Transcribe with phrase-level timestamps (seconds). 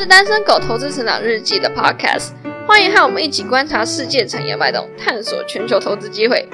[0.00, 2.30] 是单身狗投资成长日记的 Podcast，
[2.66, 6.48] 欢迎和我们一起观察世界产业脉动，探索全球投资机会。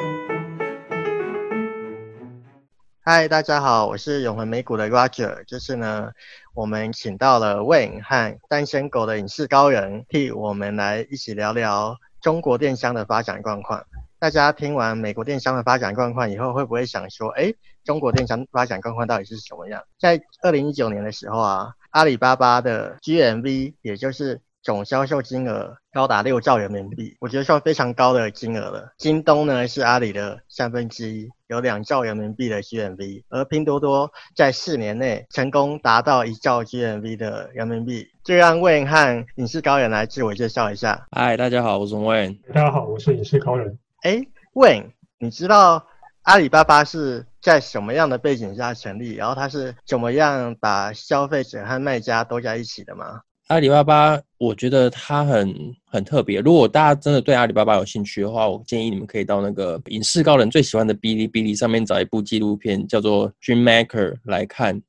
[3.04, 5.44] 嗨，大家好，我是永恒美股的 Roger。
[5.46, 6.10] 这次呢，
[6.54, 13.86] 我们请到了 Wayne 和单身狗的影视高人，替我们来一起聊聊中国电商的发展状况。
[14.18, 17.52] 大家听完美国电商的发展状况以后，会不会想说，哎，
[17.84, 19.82] 中国电商发展状况到底是什么样？
[20.00, 28.94] 在二零一九年的时候啊，阿里巴巴的 GMV，也就是总销售金额高达六兆人民币，我觉得算非常高的金额了。
[28.96, 38.08] 京东呢是阿里的三分之一，有两兆人民币的 GMV，而拼多多在四年内成功达到一兆 GMV 的人民币。
[38.24, 41.06] 就让 Wayne 和影视高人来自我介绍一下。
[41.10, 42.38] 嗨，大家好，我是 Wayne。
[42.54, 43.78] 大家好，我是影视高人。
[44.06, 44.24] 哎
[44.54, 45.84] ，Wayne，你知道
[46.22, 49.14] 阿里巴巴是在什么样的背景下成立？
[49.14, 53.20] 然后它是怎么样把消费者和卖家都在一起的吗？
[53.48, 55.52] 阿里巴巴，我觉得它很
[55.90, 56.38] 很特别。
[56.38, 64.80] 如果大家真的对阿里巴巴有兴趣的话，我建议你们可以到那个影视高人最喜欢的哔哩哔哩上面找一部纪录片，叫做《Dream Maker》来看。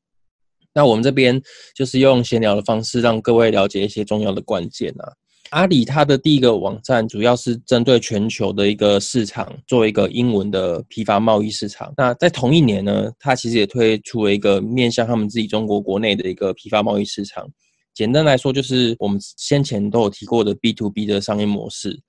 [0.75, 1.41] 那我们这边
[1.73, 5.11] 就是用闲聊的方式，让各位了解一些重要的关键啊。
[5.51, 11.93] 阿里它的第一个网站主要是针对全球的一个市场，做一个英文的批发贸易市场。
[11.95, 17.47] 那在同一年呢，它其实也推出了一个面向他们自己中国国内的一个批发贸易市场。
[17.93, 21.99] 简单来说，就是我们先前都有提过的 B to B 的商业模式。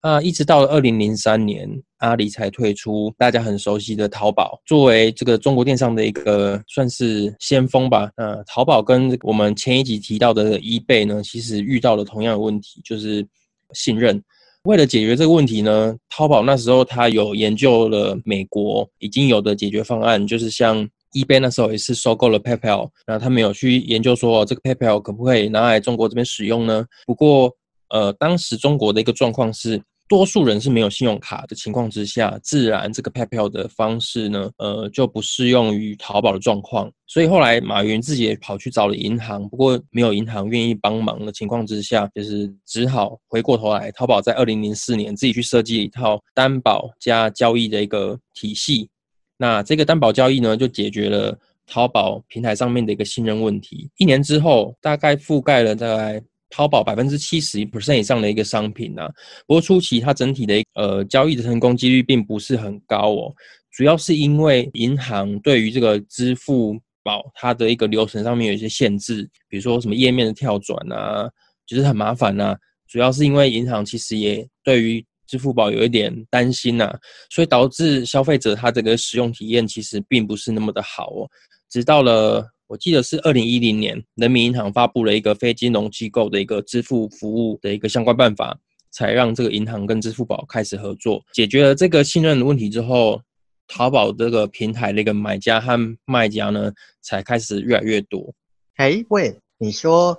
[0.00, 8.10] 啊，一直到了二零零三年，阿里才推出大家很熟悉的淘宝，作为这个中国电商的一个算是先锋吧。
[8.16, 13.26] 呃，淘宝跟我们前一集提到的 eBay 呢，其实遇到了同样的问题，就是
[13.74, 14.22] 信任。
[14.62, 26.86] 为了解决这个问题呢，淘宝那时候他有研究了美国已经有的解决方案，就是像 eBay 那时候也是收购了 PayPal，然后他们有去研究说这个 PayPal 可不可以拿来中国这边使用呢？
[27.04, 27.54] 不过，
[27.90, 29.78] 呃，当时中国的一个状况是。
[30.10, 36.90] 多数人是没有信用卡的情况之下，自然这个 PayPal 的方式呢，呃，就不适用于淘宝的状况。
[37.06, 48.90] 所以后来马云自己也跑去找了银行，不过没有银行愿意帮忙的情况之下，就是只好回过头来，淘宝在二零零四年自己去设计一套担保加交易的一个体系。
[49.36, 51.38] 那这个担保交易呢，就解决了
[51.68, 53.88] 淘宝平台上面的一个信任问题。
[53.98, 56.20] 一年之后，大概覆盖了大概。
[56.50, 59.08] 淘宝百分之七十 percent 以上的一个商品啊，
[59.46, 63.32] 不过初期它整体的呃交易的成功几率并不是很高哦，
[63.70, 71.30] 主要是因为银行对于这个支付宝它的一个流程上面有一些限制，比如说什么页面的跳转啊，
[71.66, 72.56] 就是很麻烦呐。
[72.88, 76.92] 主要是因为银行其实也对于支付宝有一点担心呐，
[77.30, 81.30] 所以导致消费者他这个使用体验其实并不是那么的好哦，
[81.70, 82.44] 直到了。
[82.70, 88.56] 我记得是二零一零年，人民银行发布了一个非金融机构的一个支付服务的一个相关办法，
[88.92, 93.20] 才让这个银行跟支付宝开始合作，解决了这个信任的问题之后，
[93.66, 96.70] 淘宝这个平台的一个买家和卖家呢，
[97.02, 98.32] 才开始越来越多。
[98.76, 100.16] 哎，喂，你说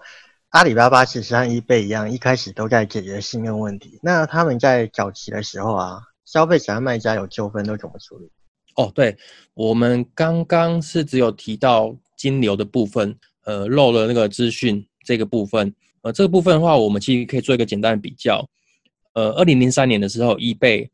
[0.50, 8.30] 阿里巴巴其实像 eBay 一样，一开始都在解决信任问题，那他们在早期的时候啊，消费者和卖家有纠纷都怎么处理？
[8.76, 9.16] 哦，对，
[9.54, 11.96] 我们刚刚是只有提到。
[12.18, 15.74] 金流的部分，呃，漏了那个资讯这个部分，
[16.04, 18.48] 呃，这个部分的话，我们其实可以做一个简单的比较。
[19.14, 20.88] 呃，二零零三年的时候，eBay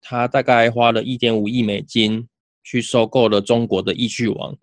[0.00, 2.24] 它大概花了一点五亿美金
[2.62, 4.56] 去收购了中国的易趣网。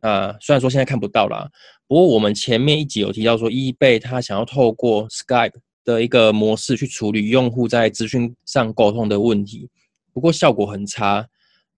[0.00, 1.50] 啊，虽然说现在看不到啦，
[1.88, 5.54] 不过我们前面一集有提到说，eBay 它想要透过 Skype
[5.84, 9.68] 的一个模式去处理用户在资讯上沟通的问题，
[10.12, 11.28] 不过效果很差。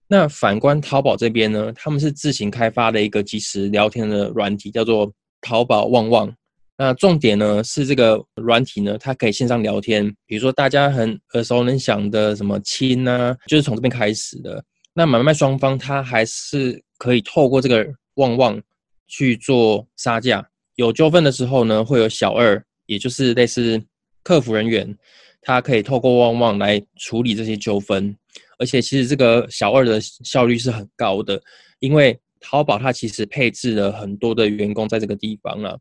[0.07, 5.11] 那反观淘宝这边呢，他们是自行开发的一个即时聊天的软体，叫做
[5.41, 6.35] 淘宝旺旺。
[6.77, 14.63] 那重点呢是这个软体呢，它可以线上聊天，比如说大家很耳熟能详的什么亲啊，就是从这边开始的。
[14.93, 18.61] 那买卖双方他还是可以透过这个旺旺
[19.07, 20.45] 去做杀价，
[20.75, 23.81] 有纠纷的时候呢，会有小二，也就是类似
[24.23, 24.97] 客服人员，
[25.43, 28.15] 他可以透过旺旺来处理这些纠纷。
[28.59, 31.41] 而且其实这个小二的效率是很高的，
[31.79, 35.79] 因为淘宝它其实配置了很多的员工在这个地方了，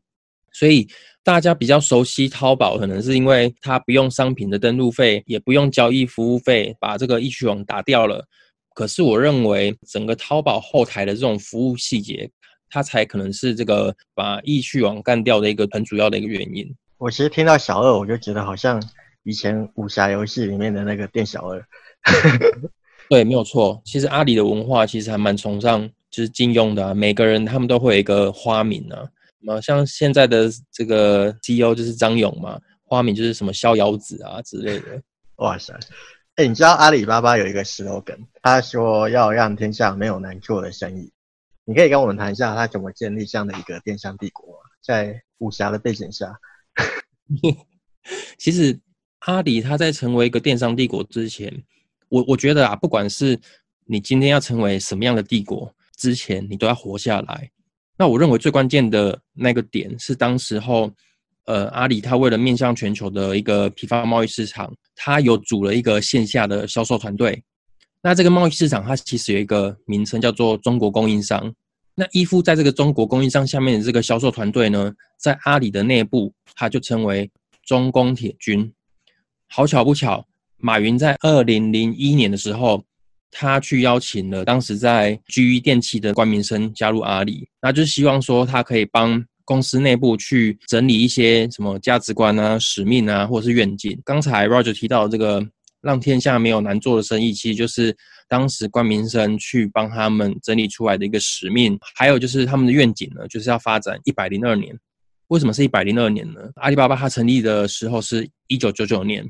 [0.52, 0.88] 所以
[1.22, 8.26] 大家比较熟悉淘宝，可能是因为它不用商品的登录费，也不用交易服务费，把这个易趣网打掉了。
[8.74, 12.30] 可是我认为整个淘宝后台的这种服务细节，
[12.68, 16.66] 它才可能是这个把易趣网干掉的一个很主要的一个原因。
[16.98, 18.82] 我其实听到小二，我就觉得好像
[19.22, 21.64] 以前武侠游戏里面的那个店小二。
[23.10, 23.80] 对，没有错。
[23.84, 26.94] 其实阿里的文化其实还蛮崇尚，就是金庸的。
[26.94, 29.08] 每个人他们都会有一个花名啊。
[29.40, 35.02] 嘛，像现在的这个 CEO 就是张勇嘛，花名就是什么逍遥子啊之类的。
[35.36, 35.78] 哇塞！
[36.36, 41.12] 哎，你知道阿里巴巴有一个 slogan，他说要让天下没有难做的生意。
[41.64, 46.34] 你可以跟我们谈一下他怎么建立这样的一个电商帝国，在武侠的背景下。
[48.38, 48.78] 其实
[49.20, 51.52] 阿里他在成为一个电商帝国之前，
[52.14, 53.36] 我我觉得啊，不管是
[53.86, 57.50] 你今天要成为什么样的帝国之前，你都要活下来。
[57.98, 60.88] 那我认为最关键的那个点是，当时候，
[61.46, 67.42] 呃，阿里他为了面向全球的一个批发贸易市场，他有组了一个线下的销售团队。
[68.00, 71.52] 那这个贸易市场它其实有一个名称叫做中国供应商。
[71.96, 77.28] 那依附在这个中国供应商下面的这个销售团队呢，在阿里的内部，它就称为
[77.64, 78.72] 中工铁军。
[79.48, 80.26] 好巧不巧，
[80.64, 82.82] 马云在二零零一年的时候。
[83.36, 94.00] 他去邀请了当时在 GE 电器的关明生加入阿里，那就希望说他可以帮公司内部去整理一些什么价值观啊、使命啊，或者是愿景。
[94.04, 95.44] 刚才 Roger 提到这个
[95.82, 97.96] 让天下没有难做的生意，其实就是
[98.28, 101.76] 当时关明生去帮他们整理出来的一个使命。
[101.96, 104.72] 还有就是他们的愿景呢，就是要发展一百零二年。
[105.26, 106.40] 为什么是一百零二年呢？
[106.54, 109.28] 阿里巴巴它成立的时候是一九九九年，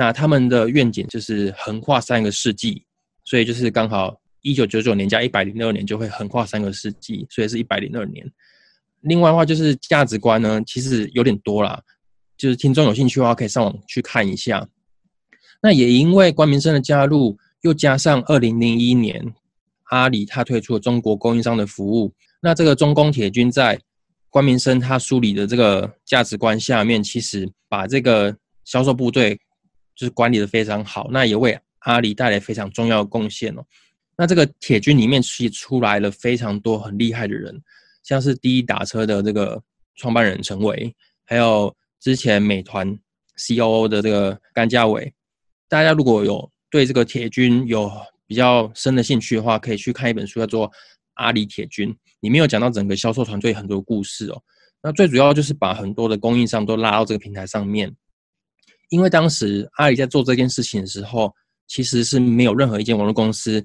[0.00, 2.82] 那他们的愿景就是横跨三个世纪。
[3.22, 8.26] 所以就是刚好一九九九年加一百零二年就会横跨三个世纪，所以是一百零二年。
[9.02, 11.78] 另外的话就是价值观呢，其实有点多啦，
[12.38, 14.66] 就是听众有兴趣的话可以上网去看一下。
[15.62, 19.34] 那也因为关明生的加入，又加上二零零一年
[19.90, 22.10] 阿里他推出了中国供应商的服务，
[22.40, 23.78] 那这个中工铁军在
[24.30, 29.38] 关明生他梳理的这个价值观下面，其实把这个销售部队
[29.94, 31.58] 就是管理的非常好，那也为。
[31.80, 33.64] 阿里带来非常重要的贡献哦。
[34.14, 37.58] 那这个铁军里面其实出来了非常多很厉害的人，
[38.02, 39.62] 像是滴滴打车的这个
[39.96, 40.94] 创办人陈伟，
[41.24, 42.98] 还有之前美团
[43.38, 45.10] COO 的这个甘家伟。
[45.70, 47.90] 大家如果有对这个铁军有
[48.26, 50.68] 比较深的兴趣的话，可以去看一本书，叫做
[51.14, 51.88] 《阿里铁军》，
[52.20, 54.42] 里面有讲到整个销售团队很多故事哦。
[54.82, 57.90] 那最主要就是把很多的供应商都拉到这个平台上面，
[58.90, 61.34] 因为当时阿里在做这件事情的时候。
[61.72, 63.64] 其实是没有任何一间网络公司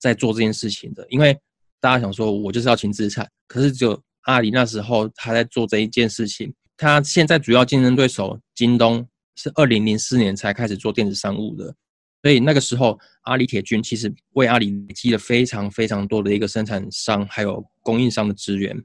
[0.00, 1.38] 在做这件事情的，因为
[1.78, 6.52] 大家想说，我就是要清资产，可是只有阿里那时候他在做这一件事情。
[6.76, 9.06] 他现在主要竞争对手京东
[9.36, 11.72] 是二零零四年才开始做电子商务的，
[12.22, 18.76] 所以那个时候阿里铁军其实为阿里累积了非常非常多的一个生产商还有供应商的资源。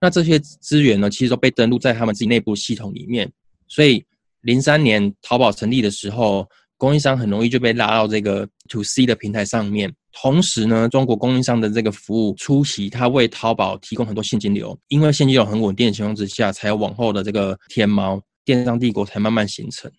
[0.00, 3.30] 那这些资源呢，其实都被登录在他们自己内部系统里面。
[3.68, 4.04] 所以
[4.42, 6.46] 零三年淘宝成立的时候。
[6.80, 19.90] 供应商很容易就被拉到这个 to C 的平台上面，同时呢，中国供应商的这个服务出席，它为淘宝提供很多现金流，因为现金流很稳定的情况之下，才有往后的这个天猫电商帝国才慢慢形成。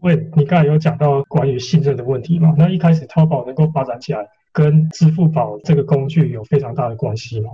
[0.00, 2.52] 喂，你刚才有讲到关于信任的问题嘛？
[2.58, 7.50] 那一开始淘宝能够发展起来，跟支付宝这个工具有非常大的关系嘛？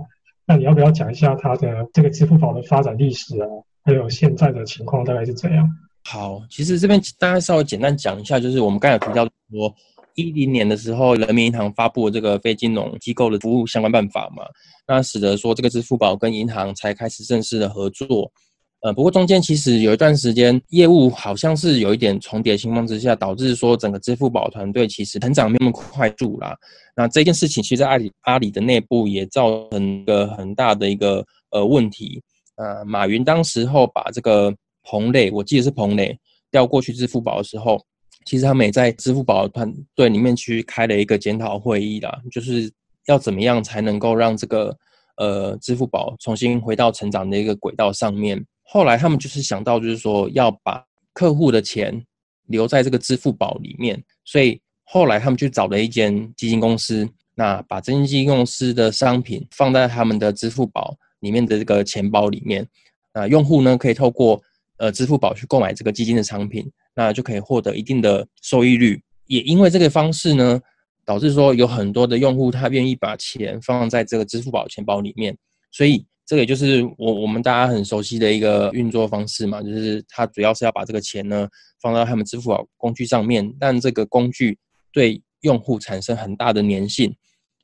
[0.47, 3.45] 那你要不要讲一下它的这个支付宝的发展历史啊？
[3.83, 5.69] 还有现在的情况大概是怎样？
[6.09, 9.75] 好，其实这边大概稍微简单讲一下，就是我们刚才提到说，
[10.15, 14.45] 一零年的时候，人民银行发布了这个非金融机构的服务相关办法嘛，
[14.87, 18.31] 那使得说这个支付宝跟银行才开始正式的合作。
[18.79, 26.55] 呃，不过中间其实有一段时间业务好像是有一点重叠情况之下，导致说整个支付宝团队其实成长没那么快速啦。
[26.95, 32.23] 那这件事情其实阿里阿里的内部也造成一个很大的一个呃问题。
[32.55, 34.55] 呃，马云当时候把这个。
[34.89, 36.17] 彭磊，我记得是彭磊
[36.49, 37.77] 调过去支付宝的时候，
[38.25, 42.71] 其实他们也在支付宝团队里面去开了一个检讨会议啦，就是
[43.07, 44.77] 要怎么样才能够让这个
[45.17, 48.41] 呃支付宝重新回到成长的一个轨道上面。
[48.63, 50.81] 后来他们就是想到，就是说要把
[51.13, 52.01] 客户的钱
[52.47, 62.65] 留在这个支付宝里面，所以后来他们去找了一间基金公司，那把这间基金公司的商品放在他们的支付宝里面的这个钱包里面，
[63.13, 64.41] 那用户呢可以透过
[64.77, 69.01] 呃，支付宝去购买这个基金的产品，那就可以获得一定的收益率。
[69.25, 70.61] 也因为这个方式呢，
[71.03, 75.35] 导致说有很多的用户他愿意把钱放在这个支付宝钱包里面。
[75.71, 81.47] 所以这个也就是我我们大家很熟悉的一个运作方式嘛，就是它主要是要把这个钱呢
[81.81, 84.57] 放到他们支付宝工具上面，但这个工具
[84.91, 87.15] 对用户产生很大的粘性。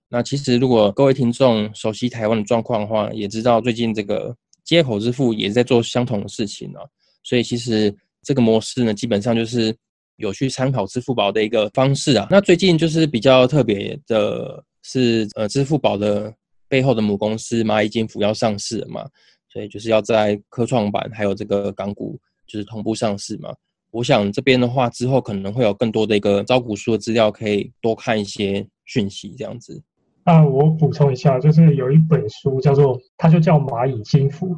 [0.09, 6.81] 那其实如果各位听众熟悉台湾的状况的话，也知道最近这个接口支付也在做相同的事情啊。
[7.23, 9.75] 所以其实这个模式呢，基本上就是
[10.17, 12.27] 有去参考支付宝的一个方式啊。
[12.29, 16.33] 那最近就是比较特别的是，呃，支付宝的
[16.67, 19.07] 背后的母公司蚂蚁金服要上市了嘛，
[19.49, 23.53] 所以就是要在科创板还有这个港股就是同步上市嘛。
[23.91, 29.81] 我想这边的话之后可能会有更多的一个招股书的资料，可以多看一些讯息这样子。
[30.25, 34.57] 那我补充一下，就是有一本书叫做，它就叫蚂蚁金服，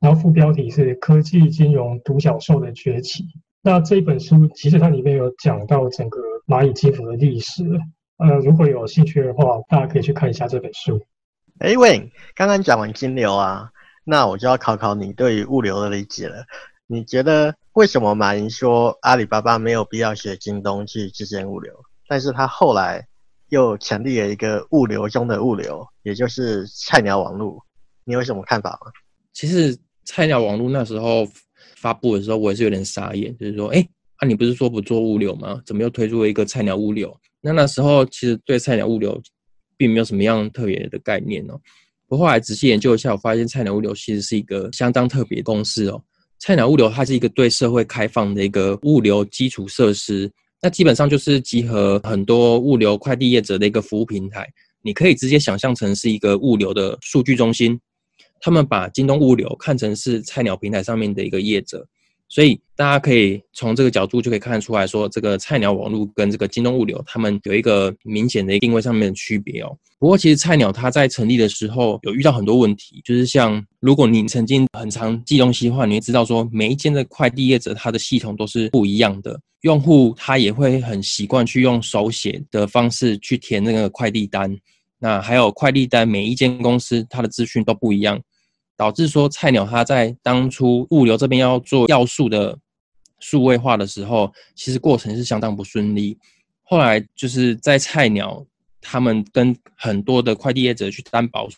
[0.00, 3.24] 然后副标题是科技金融独角兽的崛起。
[3.62, 7.64] 那这一本书其实它里面有讲到整个蚂蚁金服的历史。
[8.18, 11.00] 呃，如果有兴趣的话，大家可以去看一下这本书。
[11.58, 13.70] 哎喂，刚刚讲完金流啊，
[14.04, 16.44] 那我就要考考你对于物流的理解了。
[16.86, 21.74] 你觉得为什么马云说阿里巴巴没有必要学京东去实现物流，
[22.06, 23.04] 但是他后来
[23.48, 27.58] 又成立了一个物流中的物流，也就是菜鸟网络？
[28.04, 28.92] 你有什么看法吗？
[29.32, 29.76] 其实
[30.06, 31.28] 菜鸟网络那时候
[31.76, 33.86] 发布的时候，我也是有点傻眼，就是说，哎，
[34.16, 35.60] 啊你不是说不做物流吗？
[35.66, 37.14] 怎么又推出了一个菜鸟物流？
[37.42, 39.20] 那那时候其实对菜鸟物流
[39.76, 41.60] 并没有什么样特别的概念哦。
[42.08, 46.02] 我后来仔细研究一下，我发现菜鸟物流其实是一个相当特别的公司哦。
[46.38, 50.30] 菜鸟物流它是一个对社会开放的一个物流基础设施，
[50.62, 54.46] 那基本上就是集合很多物流快递业者的一个服务平台。
[54.82, 57.78] 你可以直接想象成是一个物流的数据中心，
[58.40, 61.86] 他们把京东物流看成是菜鸟平台上面的一个业者。
[62.28, 69.78] 所以大家可以从这个角度就可以看出来说，这个菜鸟网络跟这个京东物流，他们有一个明显的定位上面的区别哦。
[70.00, 84.52] 不过其实菜鸟它在成立的时候有遇到很多问题，就是像如果你曾经很常寄东西的话，你会知道说每一间的快递业者它的系统都是不一样的，用户他也会很习惯去用手写的方式去填那个快递单，
[84.98, 88.20] 那还有快递单每一间公司它的资讯都不一样。
[88.76, 92.58] 导致说菜鸟它在当初物流这边要做要素的
[93.20, 96.18] 数位化的时候，其实过程是相当不顺利。
[96.62, 98.44] 后来就是在菜鸟
[98.80, 101.48] 他们跟很多的快递业者去担保，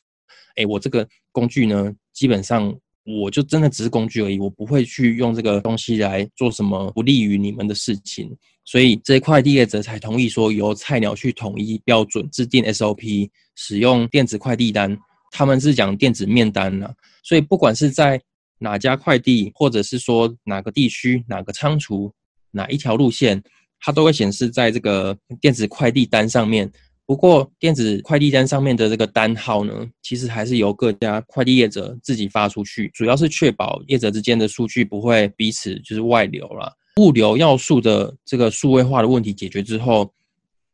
[0.57, 8.31] 哎，我这个工具呢，基本上我就真的只是工具而已，我不会去用这个东西来做什么不利于你们的事情。
[8.65, 14.97] 所以这些快递业者才同意说由菜鸟去统一标准制定 SOP，使用电子快递单。
[15.31, 16.89] 他们是讲电子面单呢，
[17.23, 18.21] 所以不管是在
[18.59, 22.13] 哪家快递，或者是说哪个地区、哪个仓储、
[22.51, 23.43] 哪一条路线，
[23.81, 26.71] 它都会显示在这个电子快递单上面。
[27.07, 36.71] 不过，电子快递单上面的这个单号呢，其实还是由各家快递业者自己发出去，主要是确保业者之间的数据不会彼此就是外流了。
[37.01, 40.13] 物流要素的这个数位化的问题解决之后，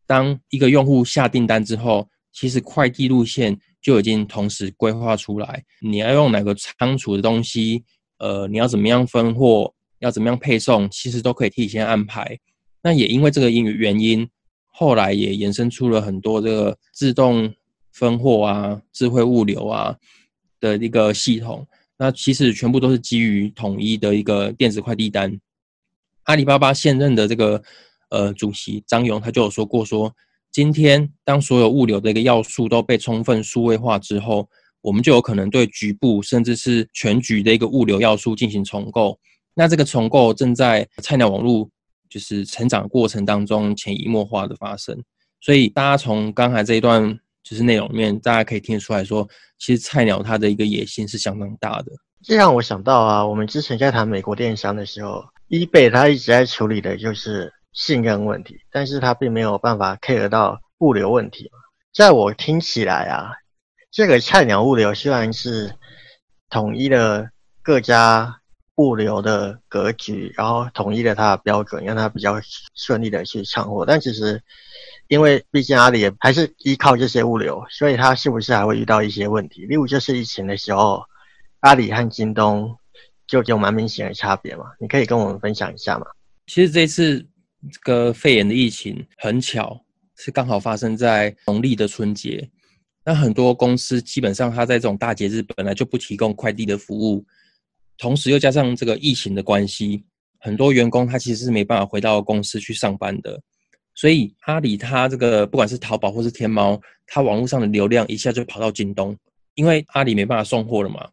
[0.07, 3.59] 当一个用户下订单之后，其实快递路线。
[3.85, 7.85] 就已经同時规划出来，你要用哪个仓储的东西，
[8.17, 12.39] 呃，你要怎么样分货，要怎么样配送，其实都可以提前安排。
[12.83, 14.27] 那也因为这个因原因，
[14.69, 17.53] 后来也延伸出了很多这个自动
[17.93, 19.95] 分货啊、智慧物流啊
[20.61, 21.69] 的一个系统。
[21.99, 25.39] 那其实全部都是基于统一的一个电子快递单。
[26.23, 27.63] 阿里巴巴现任的这个
[28.09, 30.11] 呃主席张勇他就有说过说。
[30.55, 34.49] 今天，当所有物流的一个要素都被充分数位化之后，
[34.83, 39.19] 我们就有可能对局部甚至是全局的一个物流要素进行重构。
[39.53, 41.69] 那这个重构正在菜鸟网络
[42.09, 44.97] 就是成长过程当中潜移默化的发生。
[45.41, 51.87] 所以，大家从刚才这一段就是内容里面，大家可以听得出来说，其实菜鸟它的一个野心是相当大的。
[52.23, 57.53] 这让我想到啊，我们之前在谈美国电商的时候，eBay 它一直在处理的就是。
[57.75, 61.59] 信任问题，但是他并没有办法 care 到物流问题嘛
[61.93, 63.33] 在我听起来啊，
[63.91, 65.75] 这个菜鸟物流虽然是
[66.49, 67.29] 统一了
[67.63, 68.41] 各家
[68.77, 72.41] 物流的格局，然后统一了它的标准，让它比较
[72.75, 74.43] 顺利的去抢货，但其实
[75.09, 79.67] 因为毕竟阿里也还是依靠这些物流，所以它是不是还会遇到一些问题？
[79.67, 81.05] 例如就是疫情的时候，
[81.61, 82.77] 阿里和京东
[83.27, 84.65] 就有蛮明显的差别嘛？
[84.79, 86.07] 你可以跟我们分享一下吗？
[86.47, 87.27] 其实这次。
[87.73, 89.85] 这个肺炎的疫情很巧，
[90.17, 92.49] 是刚好发生在农历的春节。
[93.05, 97.25] 那很多公司基本上，它在这种大节日本来就不提供快递的服务，
[97.99, 100.05] 同时又加上这个疫情的关系，
[100.39, 103.41] 很多员工他其实是没办法回到公司去上班的。
[103.95, 109.17] 所以阿里它这个不管是淘宝或是天猫，它网络上的流量一下就跑到京东，
[109.55, 111.09] 因为阿里没办法送货了嘛。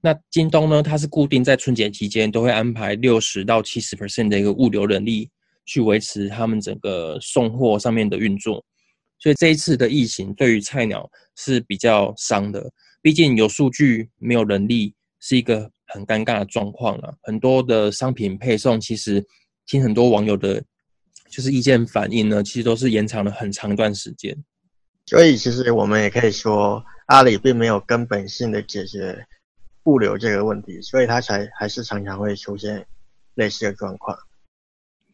[0.00, 5.28] 那京东呢，它是固定在春节期间都会安排六十到七十 percent 的一个物流能力。
[5.64, 8.64] 去维持他们整个送货上面的运作，
[9.18, 12.70] 所以这一次的疫情对于菜鸟是比较伤的。
[13.00, 17.14] 毕竟有数据没有人力，是一个很尴尬的状况了。
[17.22, 19.24] 很多的商品配送，其实
[19.66, 20.62] 听很多网友的，
[21.28, 24.36] 就是意见反映呢，其实都是延长了很长一段时间。
[25.06, 29.26] 所以其实我们也可以说，阿里并没有根本性的解决
[29.84, 32.86] 物流这个问题，所以它才还是常常会出现
[33.34, 34.16] 类似的状况。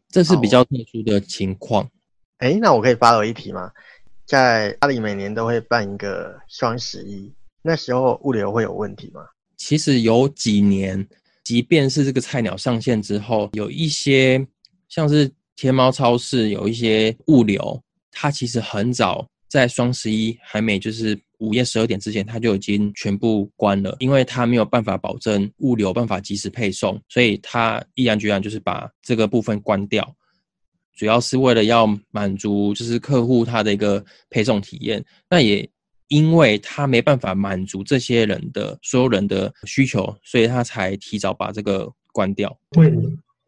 [0.09, 1.89] 这是比较特殊的情况。
[2.39, 3.71] 哎，那我可以发了一题吗？
[4.27, 9.23] 在阿里每年都会办一个双十一，那时候物流会有问题吗？
[9.57, 11.07] 其实有几年，
[11.43, 14.47] 即便是这个菜鸟上线之后，有一些
[14.89, 30.15] 像是天猫超市有一些物流，它其实很早在双十一还没就是午夜十二点之前，它就已经全部关了，因为它没有办法保证物流办法及时配送，所以它毅然决然就是把这个部分关掉。
[30.97, 35.69] 主要是为了要满足就是客户他的一个配送体验，那也
[36.09, 42.59] 因为他没办法满足这些人的所有人的需求，所以他才提早把这个关掉。
[42.73, 42.93] 对，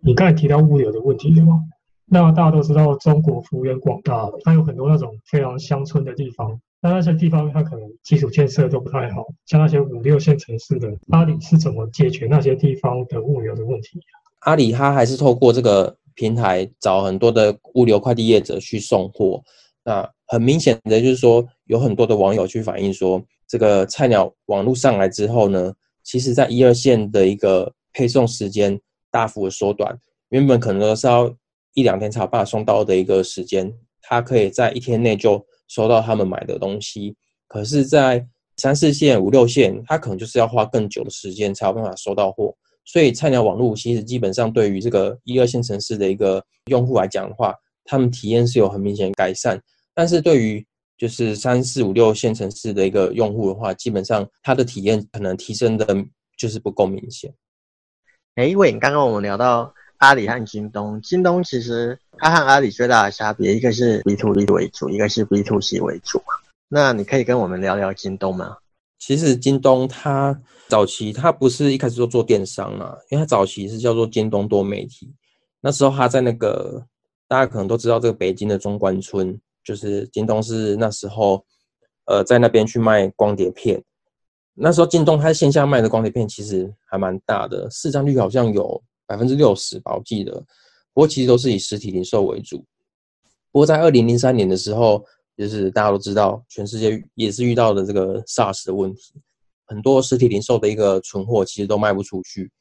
[0.00, 1.60] 你刚才提到物流的问题对吗？
[2.06, 14.00] 那大家都知道中国幅员广大，它有很多那种非常乡村的地方，那那些地方它可能基础建设都不太好，像那些五六线城市的，阿里是怎么解决那些地方的物流的问题？
[14.40, 15.96] 阿里它还是透过这个。
[16.16, 19.42] 平台找很多的物流快递业者去送货，
[19.84, 25.72] 那很明显的就是说，有很多的网友去反映说，这个菜鸟网络上来之后呢，
[26.02, 28.78] 其实在一二线的一个配送时间
[29.10, 29.96] 大幅的缩短，
[30.28, 31.32] 原本可能都是要
[31.72, 33.72] 一两天才有办法送到的一个时间，
[34.02, 37.14] 它可以在一天内就收到他们买的东西，
[37.46, 42.52] 可是，在三四线、五六线，他可能就是要花更久的时间才有办法收到货。
[42.84, 49.62] 所以菜鸟网络其实基本上对于这个一二线城市的一个用户来讲的话，他们体验是有很明显改善。
[49.94, 50.66] 但是对于
[50.98, 55.86] 就是三四五六线城市的一个用户的话，基本上他的体验可能提升的
[56.36, 57.32] 就是不够明显。
[58.34, 66.22] 哎，因为刚刚我们聊到阿里和京东，京东其实它和阿里最大的差别，一个是 B to B 为主，一个是 B to C 为主。
[66.68, 68.56] 那你可以跟我们聊聊京东吗？
[68.98, 75.12] 其实京东它早期它不是一开始就做电商嘛，因为它早期是叫做京东多媒体。
[75.60, 76.82] 那时候它在那个
[77.28, 81.44] 大家可能都知道这个北京的中关村，就是京东是那时候
[82.06, 83.82] 呃在那边去卖光碟片。
[84.54, 90.32] 那时候京东它线下卖的光碟片其实还蛮大的，市占率好像有百分之六十吧，我记得。
[90.94, 92.58] 不过其实都是以实体零售为主。
[93.50, 95.04] 不过在二零零三年的时候。
[95.36, 99.14] 就是大家都知道，全世界也是遇到了这个 SARS 的问题，
[99.64, 102.52] 很多实体零售的一个存货其实都卖不出去。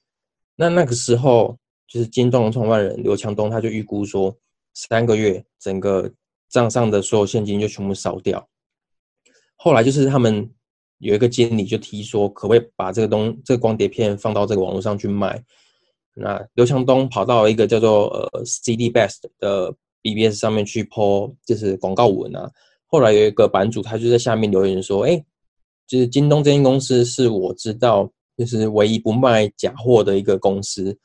[0.56, 4.34] 那那个时候，就是京东的创办人刘强东他就预估说，
[4.74, 6.10] 三个月整个
[6.48, 8.48] 账上的所有现金就全部烧掉。
[9.58, 10.50] 后来就是他们
[11.00, 15.44] 有一个经理就提说，可不可以把这个东这个光碟片放到这个网络上去卖？
[16.20, 22.50] 那刘强东跑到一个叫做呃 CD Best 的 BBS 上面去播，就是广告文啊。
[22.86, 25.24] 后来有一个版主，他就在下面留言说：“哎，
[25.88, 30.98] 就是京东这间公司是我知道，就是唯一不卖假货的一个公司。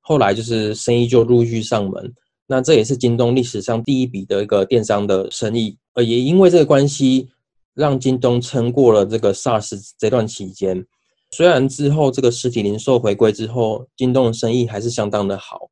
[0.00, 2.12] 后来就是生意就陆续上门，
[2.46, 5.76] 那这也是京东历史上第一笔的一个电商的生意。
[5.94, 7.28] 呃，也因为这个关系，
[7.74, 10.86] 让京东撑过了这个 SARS 这段期间。
[11.30, 15.70] 虽然之后这个实体零售回归之后，京东的生意还是相当的好，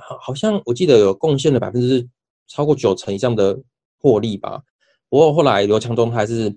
[0.00, 2.06] 好，好像我记得有贡献了百分之
[2.46, 3.58] 超过九成以上的
[3.98, 4.62] 获利吧。”
[5.08, 6.54] 不过后来刘强东还是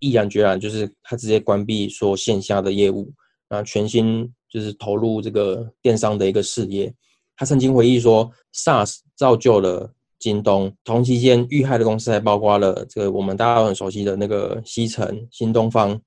[0.00, 3.12] 毅然决然，就是他直接关闭说线下的业务，
[3.48, 6.92] 然后全心就是投入这个电商的一个事业。
[7.36, 16.00] 他曾经回忆说，SaaS 造就了京东，同期间遇害的公司还包括了这个我们大家都很熟悉的那个西城、新东方。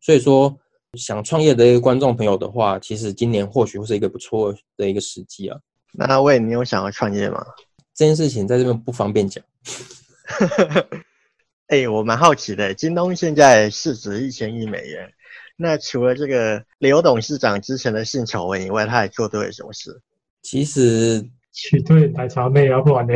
[0.00, 0.58] 所以说，
[0.96, 5.58] 想创业的一个观众朋友的话，其实今年或许会是一个不错的一个时机啊。
[5.92, 7.44] 那喂，你有想要创业吗？
[7.94, 9.42] 这件事情在这边不方便讲。
[11.68, 15.08] 哎，我蛮好奇的，京东现在市值一千亿美元，
[15.56, 20.00] 那除了这个刘董事长之前的性丑闻以外，他还做对了什么事？
[20.42, 23.14] 其实娶对奶茶妹要，不然呢？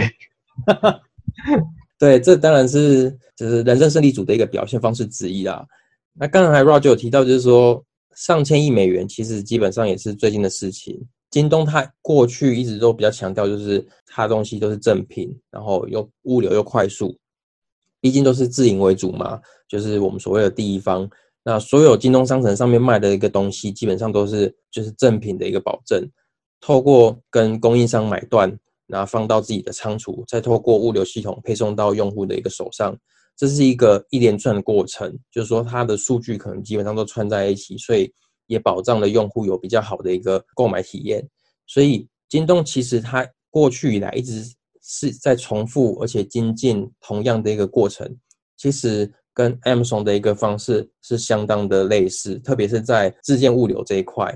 [1.98, 5.66] 对，这当然是就是人生胜利组的一个表现方式之一啦。
[6.20, 7.84] 那刚才 Roger 有提到，就是说
[8.16, 11.00] 上千亿美元，其实基本上也是最近的事情。
[11.30, 17.16] 京东它过去一直都比较强调，就是它东西都是正品，然后又物流又快速。
[18.00, 21.08] 毕竟都是自营为主嘛，就是我们所谓的第一方。
[21.44, 26.08] 那所有京东商城上面卖的一个东西，基本上都是就是正品的一个保证。
[26.60, 28.52] 透过跟供应商买断，
[28.86, 32.96] 然后放到自己的仓储，再透过物流系统配送到用户的一个手上，
[33.38, 35.18] 这是一个一连串的过程。
[35.30, 38.12] 就是说，它的数据可能基本上都串在一起，所以
[38.48, 41.26] 也保障了用户有比较好的一个购买体验。
[41.66, 44.44] 所以，京东其实它过去以来一直。
[44.90, 48.16] 是在重复而且精进同样的一个过程，
[48.56, 54.34] 其实跟 Amazon 的一个方式是相当的类似，特别是在自建物流这一块。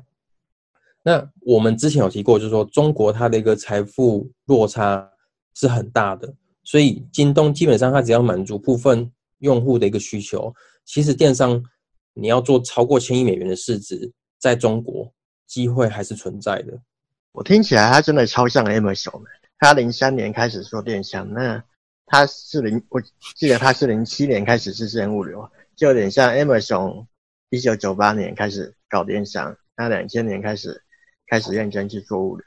[1.02, 5.10] 那我们之前有提过，就是说中国它的一个财富落差
[5.54, 11.62] 是很大的，所以京东基本上它只要满足部分用户的一个需求，其实电商
[12.14, 15.12] 你要做超过千亿美元的市值，在中国
[15.46, 16.78] 机会还是存在的。
[17.32, 21.62] 我听起来它真的超像 Amazon 的，它零三年开始做电商，那。
[22.04, 23.00] 它是零，我
[23.36, 27.06] 记得它是零七年开始自建物流，就有点像 Amazon，
[27.48, 30.82] 一九九八年开始搞电商，那两千年开始
[31.26, 32.44] 开始认真去做物流。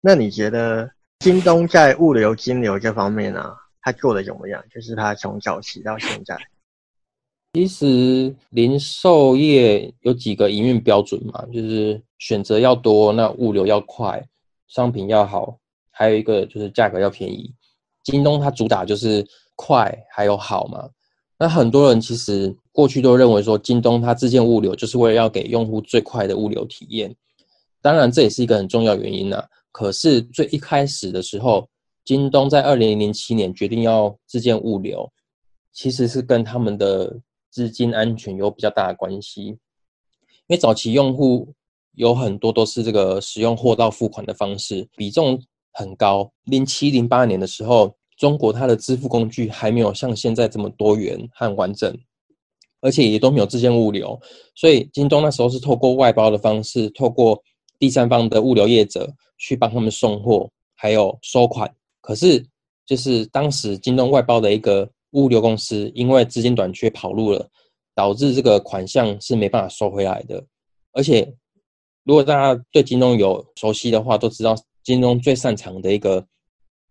[0.00, 0.88] 那你觉得
[1.20, 4.64] 京东在物流金流这方面呢，它做的怎么样？
[4.74, 6.34] 就是它从早期到现在。
[7.52, 14.26] 其实零售业有几个营运标准嘛，就是选择要多，那物流要快，
[14.66, 15.58] 商品要好，
[15.90, 17.52] 还有一个就是价格要便宜。
[18.02, 19.22] 京东它主打就是
[19.56, 20.88] 快还有好嘛，
[21.38, 27.14] 那很多人其实过去都认为说京东它自建物流就是为了要给用户最快的物流体验，
[27.82, 29.44] 当然这也是一个很重要原因呐。
[29.72, 31.68] 可是最一开始的时候，
[32.04, 35.10] 京东在二零零七年决定要自建物流，
[35.72, 39.58] 其实是跟他们的资金安全有比较大的关系，因
[40.48, 41.52] 为早期用户
[41.94, 45.40] 有很多都是这个使用货到付款的方式，比重。
[45.72, 51.96] 很高，零七零八年的时候，中国它的支付工具还没有像现在这么多元和完整，
[52.80, 54.20] 而且也都没有自建物流，
[54.56, 57.40] 所以京东那时候是透过外包的方式，透过
[57.78, 61.68] 第三方的物流业者去帮他们送货，还有收款。
[62.00, 62.46] 可是
[62.86, 67.48] 就是当时京东外包的一个物流公司，因为资金短缺跑路了，
[67.94, 70.44] 导致这个款项是没办法收回来的。
[70.92, 71.34] 而且
[72.04, 74.54] 如果大家对京东有熟悉的话，都知道。
[74.82, 76.26] 京东最擅长的一个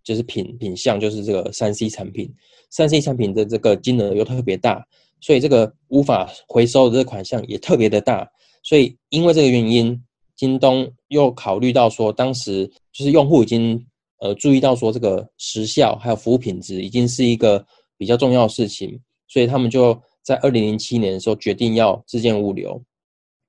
[0.04, 2.32] 就是品品相，就是这个三 C 产品。
[2.70, 4.86] 三 C 产品的这个金额又特别大，
[5.20, 8.30] 所以这个无法回收的这款项也特别的大。
[8.62, 10.00] 所以因为这个原因，
[10.40, 13.86] 京东又考虑到说，当时就是用户已经
[14.20, 17.62] 呃注意到说，这个时效还有服务品质已经是一个
[17.98, 18.98] 比较重要的事情，
[19.28, 22.82] 所以他们就在二零零七年的时候决定要自建物流。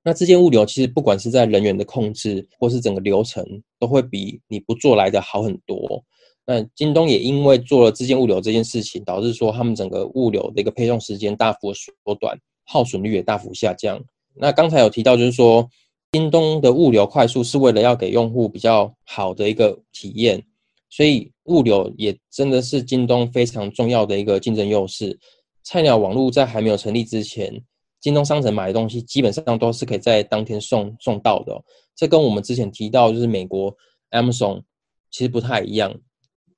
[0.03, 3.41] 那自建物流其实不管是在人员的控制，或是整个流程，
[3.79, 6.03] 都会比你不做来的好很多。
[6.45, 13.97] 那京东也因为做了自建物流这件事情，导致说他们整个物流的一个配送时间大幅缩短，耗损率也大幅下降。
[14.33, 15.65] 那刚才有提到，就是说
[16.13, 20.45] 京东的物流快速是为了要给用户比较好的一个体验，
[20.89, 25.17] 所以物流也真的是京东非常重要的一个竞争优势。
[25.63, 27.63] 菜鸟网络在还没有成立之前。
[28.01, 31.63] 京东商城买的东西基本上都是可以在当天送送到的，
[31.95, 33.73] 这跟我们之前提到就是美国
[34.09, 34.63] Amazon
[35.11, 35.95] 其实不太一样。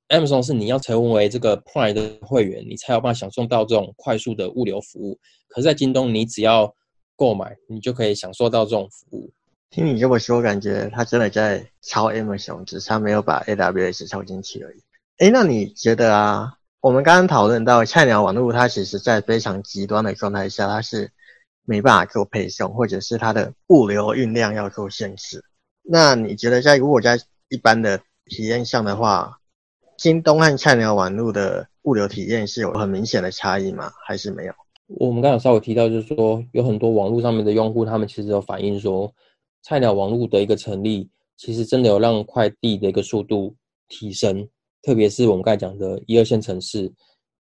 [0.08, 5.20] Amazon 是你要成为这个 Prime 的会员，你才有办法享受到这种快速的物流服务。
[5.48, 6.74] 可是，在京东你只要
[7.16, 9.32] 购买，你就可以享受到这种服务。
[9.74, 14.78] 听你这么说，感觉他真的在抄 Amazon，只差没有把 AWS 抄进去而已。
[15.18, 16.54] 哎，那你觉得啊？
[16.80, 21.12] 我们刚刚讨论到菜鸟网络，它其实在非常极端的状态下，它是。
[21.66, 25.42] 没办法做配送，或者是它的物流运量要做限制。
[25.82, 29.38] 那你觉得在如果在一般的体验上的话，
[29.96, 33.94] 京东和菜鸟网络的物流体验是有很明显的差异吗？
[34.06, 34.54] 还是没有？
[34.88, 39.14] 我们刚刚稍微提到，就是说有很多网络上面的用户，他们其实有反映说，
[39.64, 43.56] 菜鸟网络的一个成立，其实真的有让快递的一个速度
[43.88, 44.48] 提升，
[44.82, 46.88] 特别是我们刚才讲的一二线城市。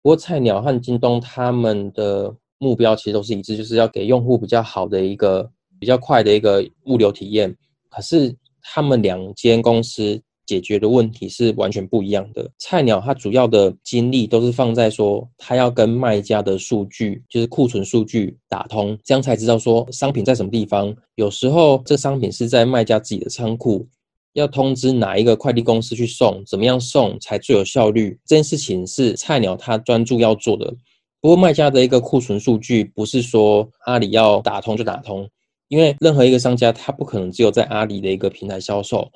[0.02, 7.56] 不过菜鸟和京东他们的目标其实都是一致，就是要给用户比较好的一个比较快的一个物流体验。
[7.88, 12.50] 可是他们两间公司解决的问题是完全不一样的。
[12.58, 20.92] 菜鸟它主要的精力都是放在说，它要跟卖家的数据，就是库存数据打通，这样才知道说商品在什么地方。
[21.14, 23.86] 有时候这商品是在卖家自己的仓库，
[24.32, 28.18] 要通知哪一个快递公司去送，怎么样送才最有效率？
[28.26, 30.74] 这件事情是菜鸟他专注要做的。
[31.20, 35.28] 不过卖家的一个库存数据不是说阿里要打通就打通，
[35.68, 39.06] 因为任何一个商家他不可能只有在阿里的一个平台销售，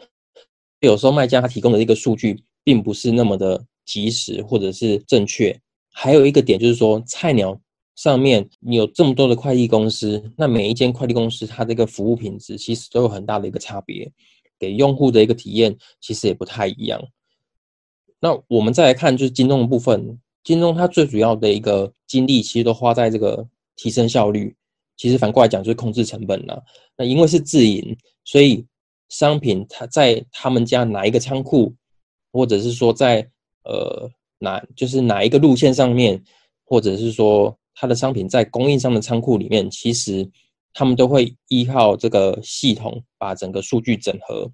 [0.84, 5.58] 有时候卖家他提供的一个数据并不是那么的及时或者是正确。
[5.92, 7.60] 还有一个点就是说，菜鸟
[7.96, 14.10] 上面你有这么多的快递公司，那每一间快递公司它这个服务品质其实都有很大的一个差别，
[14.58, 17.00] 给用户的一个体验其实也不太一样。
[18.20, 20.18] 那我们再来看就是京东的部分。
[20.42, 24.54] 京东它最主要的一个精力，其实都花在这个提升效率。
[24.96, 26.62] 其实反过来讲，就是控制成本了。
[26.98, 28.66] 那因为是自营，所以
[29.08, 31.74] 商品它在他们家哪一个仓库，
[32.32, 33.28] 或者是说在
[33.64, 36.22] 呃哪就是哪一个路线上面，
[36.64, 40.28] 或者是说它的商品在供应商的仓库里面，其实
[40.72, 44.50] 他们都会依靠这个系统把整个数据整合，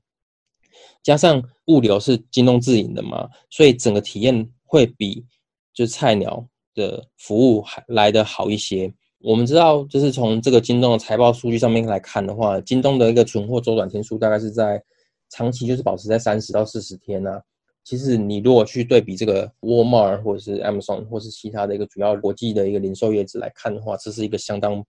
[1.03, 5.25] 加上物流是京东自营的嘛，所以整个体验会比
[5.73, 8.93] 就菜鸟的服务还来得好一些。
[9.23, 14.83] 我们知道，就是从这个京东的财报数据上面来看的话，京东的一个存货周转天数大概是在
[15.29, 17.43] 长期就是保持在三十到四十天啊。
[17.85, 24.83] 其实你如果去对比这个 Walmart 或者是 Amazon 或是其他的一个主要国际的一个零售业者来看的话，这是一个相当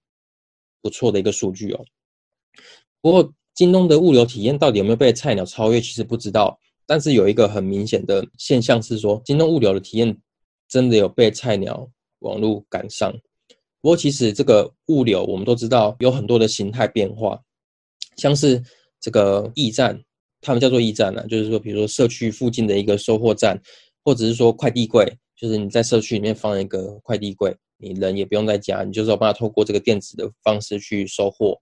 [0.81, 1.83] 不错的一个数据哦。
[3.01, 6.57] 不过京东的物流体验到底有没有被菜鸟超越，其实不知道。
[6.85, 10.17] 但是有一个很明显的现象是说，京东物流的体验
[10.69, 11.89] 真的有被菜鸟
[12.19, 13.13] 网络赶上。
[13.81, 17.41] 不过其实这个物流我们都知道有很多的形态变化，
[18.17, 18.61] 像是
[18.99, 20.01] 这个驿站。
[20.43, 23.55] 他们叫做驿站呢，就是说，比如说社区附近的一个收货站，
[24.03, 31.55] 或者是说快递柜，就是你在社区里面放一个快递柜，你人也不用在家，你就是要帮他透过这个电子的方式去收货。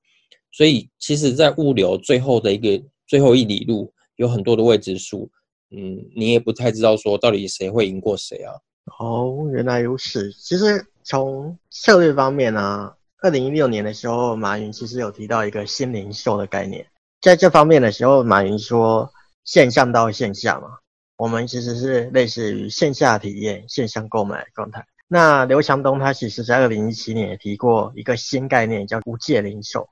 [0.54, 5.30] 所以，其实，在物流最后的一个最后一里路，有很多的未知数，
[5.72, 8.54] 嗯，你也不太知道说到底谁会赢过谁啊。
[8.98, 10.32] 哦，原来如此。
[10.32, 16.86] 其实从策略方面呢，二零一六年的时候，马云其实有提到一个新零售的概念。
[17.22, 19.12] 在这方面的时候，马云说
[19.44, 20.78] 线上到线下嘛，
[21.18, 24.86] 我们其实是类似于线下体验、线上购买状态。
[25.08, 29.90] 那刘强东他其实在二零一七年也提过一个新概念，叫无界零售。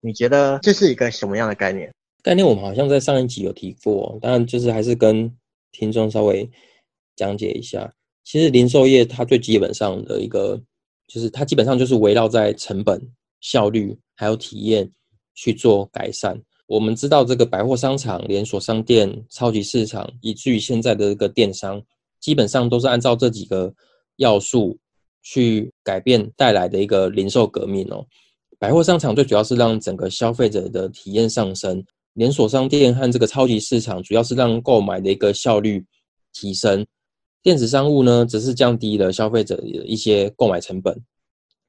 [0.00, 1.94] 你觉得这是一个什么样的概念？
[2.22, 5.32] 概念我们好像在上一集有提过，当然就是还是跟
[5.70, 6.50] 听众稍微
[7.14, 7.92] 讲解一下。
[8.28, 10.60] 其实零售业它最基本上的一个，
[11.06, 13.00] 就是它基本上就是围绕在成本、
[13.40, 14.86] 效率还有体验
[15.34, 16.38] 去做改善。
[16.66, 21.82] 我们知道，这个百货商场、连锁商店、超级市场，以至于现在的这个电商，
[22.20, 23.72] 基本上都是按照这几个
[24.16, 24.78] 要素
[25.22, 28.06] 去改变带来的一个零售革命哦。
[28.58, 35.82] 百货商场最主要是让整个消费者的体验上升，连锁商店和这个超级市场主要是让购买的一个效率
[36.34, 36.84] 提升，
[37.42, 41.00] 电子商务呢，则是降低了消费者的一些购买成本。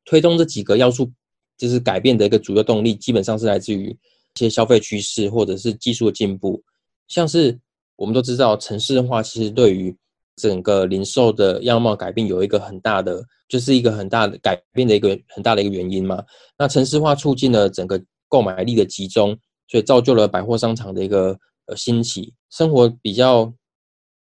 [0.06, 1.12] 推动这几个要素
[1.58, 3.98] 就是改变的一个主要动力，基本上是来自于。
[4.36, 6.64] 一些消费趋势或者是技术的进步，
[7.10, 7.60] 像是
[7.98, 9.94] 我们都知道，城市化其实对于
[10.38, 16.24] 整个零售的样貌改变有一个很大的，就是一个很大的改变的一个很大的一个原因嘛。
[16.58, 22.34] 那城市化促进了整个购买力的集中，所以造就了百货商场的一个呃兴起。
[22.52, 23.52] 生活比较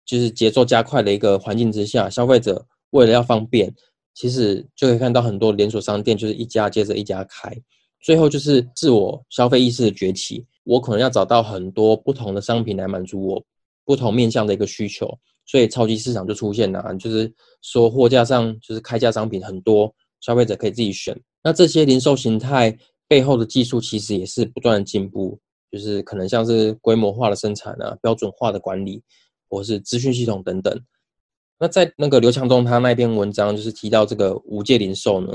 [0.04, 3.74] 就是节奏加快的一个环境之下，消费者为了要方便，
[4.14, 7.52] 其实就可以看到很多连锁商店就是一家接着一家开。
[8.00, 13.44] 最后就是自我消费意识的崛起，我可能要找到很多不同的商品来满足我
[13.84, 15.08] 不同面向的一个需求，
[15.46, 19.90] 所以超级市场就出现了，就是说货架上就是开价商品很多，
[20.20, 21.18] 消费者可以自己选。
[21.42, 22.76] 那这些零售形态
[23.08, 25.38] 背后的技术其实也是不断的进步，
[25.72, 29.02] 就是可能像是规模化的生产啊、标准化的管理，
[29.54, 30.78] 或是资讯系统等等。
[31.58, 35.32] 那在那个刘强东他那篇文章就是提到这个无界零售呢。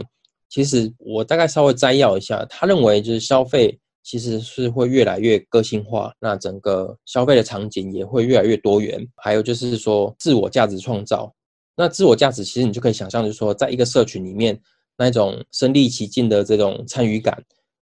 [0.49, 9.07] 其实我大概稍微摘要一下，他认为就是消费其实是会越来越个性化，那整个消费的场景也会越来越多元。
[9.15, 11.33] 还有就是说自我价值创造，
[11.75, 14.59] 那自我价值其实你就可以想象，就是说在一个社群里面
[14.97, 17.41] 那一种身临其境的这种参与感，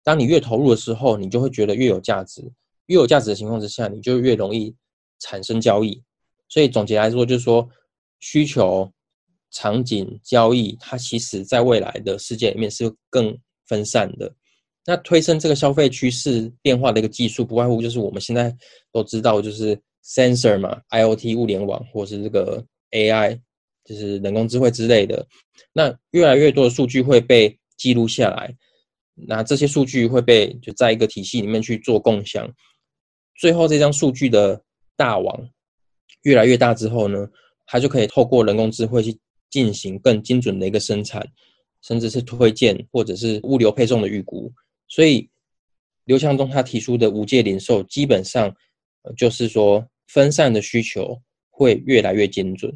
[0.03, 2.43] 当你越投入的时候，你就会觉得越有价值。
[2.87, 4.75] 越有价值的情况之下，你就越容易
[5.19, 6.01] 产生交易。
[6.49, 7.69] 所以总结来说，就是说
[8.19, 8.91] 需求。
[9.51, 13.35] 场景交易，它其实在未来的世界里面是更
[13.65, 14.31] 分散的。
[14.85, 18.55] 那推升这个消费趋势变化的一个技术，不外乎就是我们现在
[18.91, 23.39] 都知道，就是 sensor 嘛，IOT 物联网，或是这个 AI，
[23.83, 25.27] 就是人工智慧之类的。
[25.73, 28.55] 那越来越多的数据会被记录下来，
[29.15, 32.47] 那这些数据会被就在一个体系里面去做共享。
[33.35, 34.62] 最后，这张数据的
[34.95, 35.49] 大网
[36.23, 37.27] 越来越大之后呢，
[37.65, 39.17] 它就可以透过人工智慧去。
[39.51, 41.27] 进行更精准的一个生产，
[41.82, 44.53] 甚至是推荐或者是物流配送的预估。
[44.88, 45.27] 所以
[46.05, 48.53] 刘强东他提出的无界零售，基本上
[49.17, 52.71] 就是说分散的需求会越来越精准。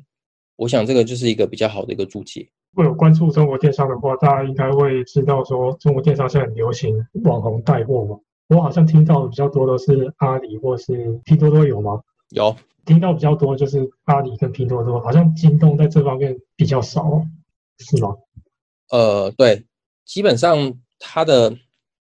[0.56, 2.50] 我想这个就是一个比较好的一个注解。
[2.72, 8.18] 如果有关注中国电商的话，大家应该会知道说中国电商现在很流行网红带货嘛。
[8.48, 12.02] 我好像听到的比较多的是阿里或是拼多多有吗？
[12.32, 12.56] 有。
[12.86, 17.26] 听到比较多就是阿里跟拼多多，好像京东在这方面比较少，
[17.80, 18.16] 是吗？
[18.90, 19.66] 呃，对，
[20.06, 21.56] 基本上它的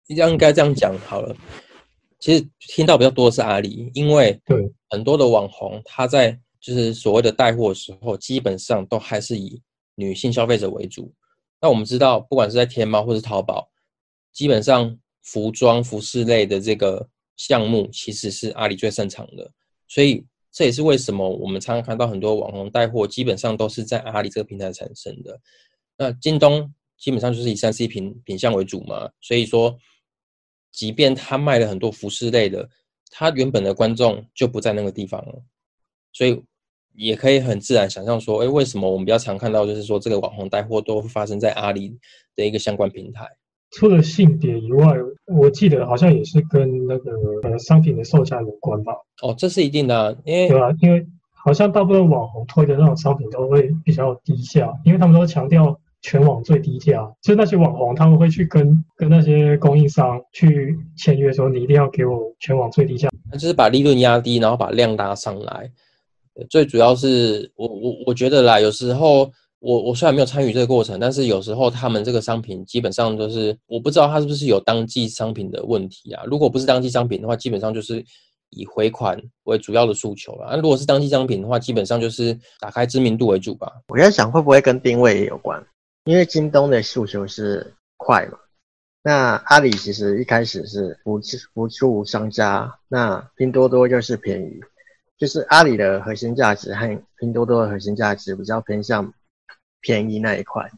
[0.07, 1.35] 应该这样讲好了。
[2.19, 9.61] 其实听到比较多的是阿里，因为对很多的网红他在就是所谓的带货的时候，基本上都还是以
[9.95, 11.11] 女性消费者为主。
[11.59, 13.69] 那我们知道，不管是在天猫或是淘宝，
[14.31, 17.07] 基本上服装、服饰类的这个
[17.37, 19.51] 项目其实是阿里最擅长的，
[19.87, 25.39] 所以这也是为什么我们常常看到很多网红带货，基本上都是在阿里这个平台产生的。
[25.97, 29.77] 那京东基本上就是以三 C 品品相为主嘛，所以说，
[30.71, 32.69] 即便他卖了很多服饰类的，
[33.09, 35.43] 他原本的观众就不在那个地方了，
[36.11, 36.43] 所以。
[36.93, 41.97] 也可以很自然想象说，哎，为什么我们比较常看到，就是说这个网红带货都会发生在阿里
[42.35, 43.25] 的一个相关平台？
[43.71, 44.95] 除了性别以外，
[45.27, 47.11] 我记得好像也是跟那个
[47.43, 48.93] 呃商品的售价有关吧？
[49.21, 65.71] 哦，这是一定的，因为对啊，因为好像大部分网红推的那种商品都会比较低价，因为他们都强调全网最低价，就是那些网红他们会去跟跟那些供应商去签约，说你一定要给我全网最低价，那就是把利润压低，然后把量拉上来。
[66.49, 69.29] 最主要是我我我觉得啦，有时候
[69.61, 76.23] 我我虽然没有参与这个过程，但是有时候他们这个商品基本上都是我不知道他是不是有当季商品的问题啊。
[76.25, 78.03] 如果不是当季商品的话，基本上就是
[78.49, 80.47] 以回款为主要的诉求了。
[80.49, 83.71] 那如果是当季商品的话，基本上就是打开知名度为主吧。
[83.87, 85.63] 我在想会不会跟定位也有关，
[86.05, 88.39] 因为京东的诉求是快嘛，
[89.03, 91.21] 那阿里其实一开始是辅
[91.53, 94.59] 辅助商家，那拼多多就是便宜。
[95.19, 99.13] 就是阿里的核心价值和拼多多的核心价值比较偏向
[99.81, 100.71] 便宜那一块，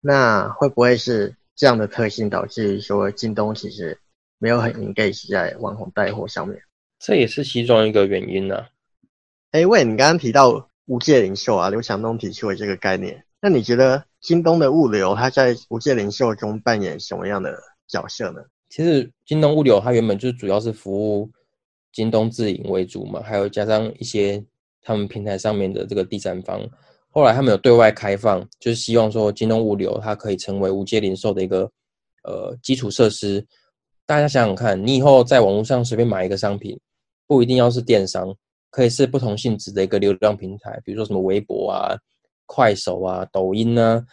[0.00, 3.96] 那会不会是这样的特性导致说京东其实
[4.38, 6.60] 没有很 engage 在网红带货上面？
[6.98, 8.66] 这也是其中一个原因呢。
[9.52, 18.42] 哎，喂，你刚刚提到无界零售啊，刘强东提出了这个概念，那你觉得京东的物流它在无界零售中扮演什么样的角色呢？
[18.68, 21.30] 其实京东物流它原本就主要是服务。
[21.92, 24.44] 京东自营为主嘛，还有加上一些
[24.80, 26.64] 他们平台上面的这个第三方，
[27.12, 31.70] 后来他们有对外开放，就是希望说京东物流它可以成为无界零售的一个
[32.22, 33.44] 呃基础设施。
[34.06, 36.78] 大家想想看，你以后在网络上随便买一个商品，
[37.26, 38.34] 不一定要是电商，
[38.70, 41.96] 可以是不同性质的一个流量平台，比如说什么微博啊、
[42.46, 44.04] 快手啊、抖音啊，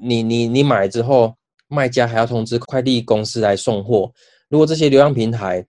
[0.00, 1.34] 你你你买之后，
[1.68, 4.12] 卖家还要通知快递公司来送货。
[4.48, 5.66] 如果这些流量平台，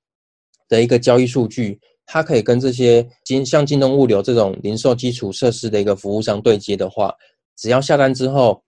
[0.68, 1.80] 的一个交易数据，
[2.12, 7.14] 它可以跟这些京像京东物流这种零售基础设施的一个服务商对接的话，
[7.56, 8.64] 只要下单之后，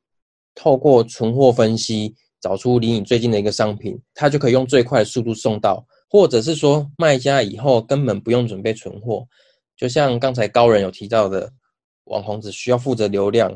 [0.54, 9.27] 透过存货分析找出离你最近的一个商品，它就可以用最快的速度送到，或者是说卖家以后根本不用准备存货，
[9.75, 11.51] 就像刚才高人有提到的，
[12.04, 13.51] 网红只需要负责流量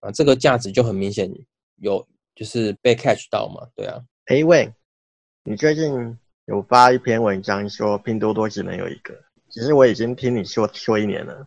[0.00, 1.32] 啊，这个价值就很明显
[1.76, 3.98] 有就是被 catch 到嘛，对啊。
[4.26, 4.70] 哎喂，
[5.44, 6.18] 你最近？
[6.46, 9.14] 有发一篇文章说拼多多只能有一个，
[9.50, 11.46] 其实我已经听你说说一年了。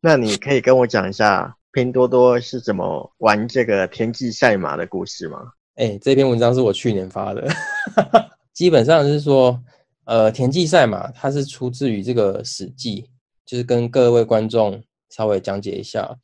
[0.00, 5.38] 那你可以跟我讲一下拼多多是怎么玩这个田忌赛马的故事吗？
[5.74, 7.48] 哎，这篇文章是我去年发的，
[8.54, 9.60] 基本上是说，
[10.04, 13.02] 呃，田忌赛马它是出自于这个《史记》，
[13.44, 16.16] 就是跟各位观众稍微讲解一下。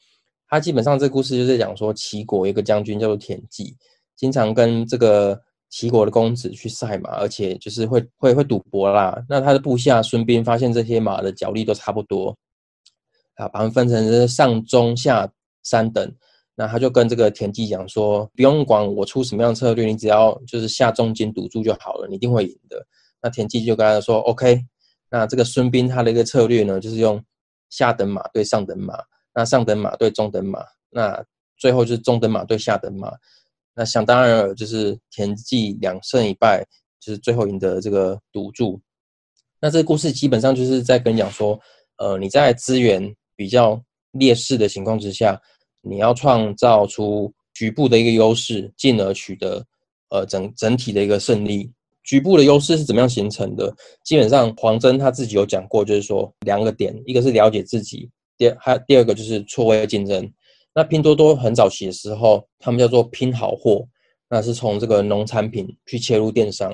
[0.49, 3.77] 它基本上这故事就是讲说齐国一个将军叫做田忌，
[4.15, 5.43] 经常跟这个。
[5.71, 9.25] 齐国的公子去赛马，而且就是会会会赌博啦。
[9.29, 12.37] 那他的部下孙膑发现这些马的脚力都差不多，
[13.37, 15.31] 啊，把他们分成上中下
[15.63, 16.13] 三等。
[16.57, 22.85] 那他就跟这个田忌讲说，不用管我出什么样的策略，你只要就是下重金赌注就好了，你一定会赢的。
[23.23, 24.61] 那田忌就跟他说，OK。
[25.09, 27.23] 那这个孙膑他的一个策略呢，就是用
[27.71, 28.99] 下等马对上等马，
[29.35, 31.25] 那上等马对中等马，那
[31.57, 33.11] 最后就是中等马对下等马。
[33.81, 36.63] 那想当然了，就是田忌两胜一败，
[37.01, 38.79] 就是最后赢得这个赌注。
[39.59, 41.59] 那这个故事基本上就是在跟你讲说，
[41.97, 43.03] 呃，你在资源
[43.35, 45.41] 比较劣势的情况之下，
[45.81, 49.65] 你要创造出局部的一个优势，进而取得
[50.11, 51.73] 呃整整体的一个胜利。
[52.05, 53.75] 局部的优势是怎么样形成的？
[54.05, 60.31] 基本上黄峥他自己有讲过，就是说两个点，一个是了解自己，第还第二个就是错位竞争。
[60.75, 63.85] 那拼多多很早期的时候，他们叫做拼好货，
[64.29, 66.73] 那是从这个农产品去切入电商，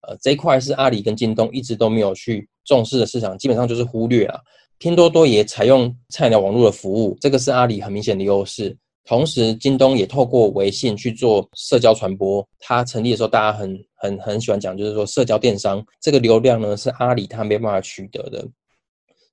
[0.00, 4.40] 呃，这一块是阿里跟京东一直都没有去重视的市场，基本上就是忽略啊。
[4.78, 8.76] 拼多多也采用菜鸟网络的服务，这个是阿里很明显的优势。
[9.04, 12.46] 同时，京东也透过微信去做社交传播。
[12.58, 18.46] 它成立的时候，大家很很很喜欢讲，就是说社交电商这个流量呢是阿里它没办法取得的。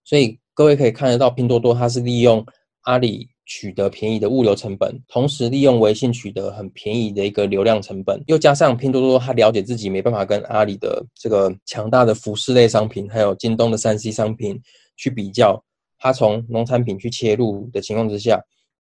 [0.04, 2.45] 所以各位可以看得到，拼多多它是利用
[2.82, 3.28] 阿里。
[3.46, 14.60] 取得便宜的物流成本，同时利用微信取得很便宜的一个流量成本，又加上拼多多，他了解自己没办法跟阿里的这个强大的服饰类商品，还有京东的三 C 商品
[14.96, 15.62] 去比较，
[15.98, 18.41] 他从农产品去切入的情况之下，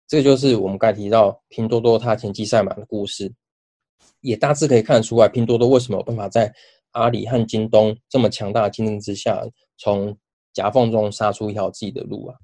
[0.08, 3.32] 这就是我们刚才提到拼多多它前期赛马的故事，
[4.22, 6.54] 也大致可以看得出来，拼多多为什么有办法在
[6.92, 9.42] 阿里和京东这么强大的竞争之下，
[9.78, 10.16] 从
[10.54, 12.36] 夹缝中杀出一条自己的路啊。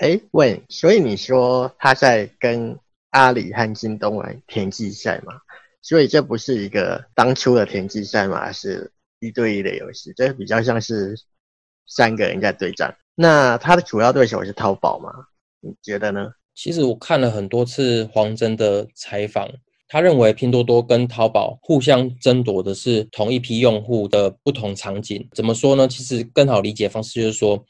[0.00, 2.74] 哎，问，所以你说他在跟
[3.10, 5.34] 阿里和京东玩田忌赛嘛？
[5.82, 11.14] 所以这不是一个当初的田忌赛马，是一对一的游戏，这比较像是
[11.86, 12.96] 三个人在对战。
[13.14, 15.12] 那他的主要对手是淘宝吗？
[15.60, 16.32] 你觉得呢？
[16.54, 19.50] 其实我看了很多次黄峥的采访，
[19.86, 25.28] 他认为拼多多跟淘宝互相争夺的是同一批用户的不同场景。
[25.34, 25.86] 怎么说呢？
[25.86, 27.62] 其实更好理解方式就是说，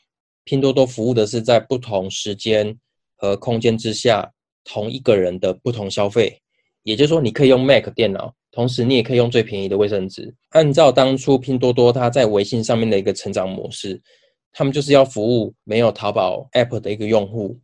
[0.50, 2.76] 拼多多服务的是在不同时间
[3.14, 4.28] 和空间之下
[4.64, 6.36] 同一个人的不同消费。
[6.82, 10.34] 也就是说，你可以用 Mac 电脑，同时你也可以用最便宜的卫生纸。
[10.48, 14.02] 按照当初拼多多它在微信上面的一个成长模式，
[14.50, 17.56] 他们就是要服务没有淘宝 App 的一个用户。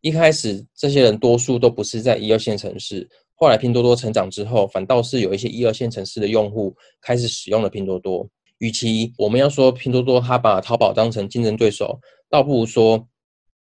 [0.00, 8.26] 一开始这些人多数都不是在一二线城市，后来拼多多成长之后，反倒是有一些一二线城市的用户开始使用了拼多多。
[8.60, 11.98] 与其我们要说拼多多它把淘宝当成竞争对手，
[12.30, 13.06] 倒不如说，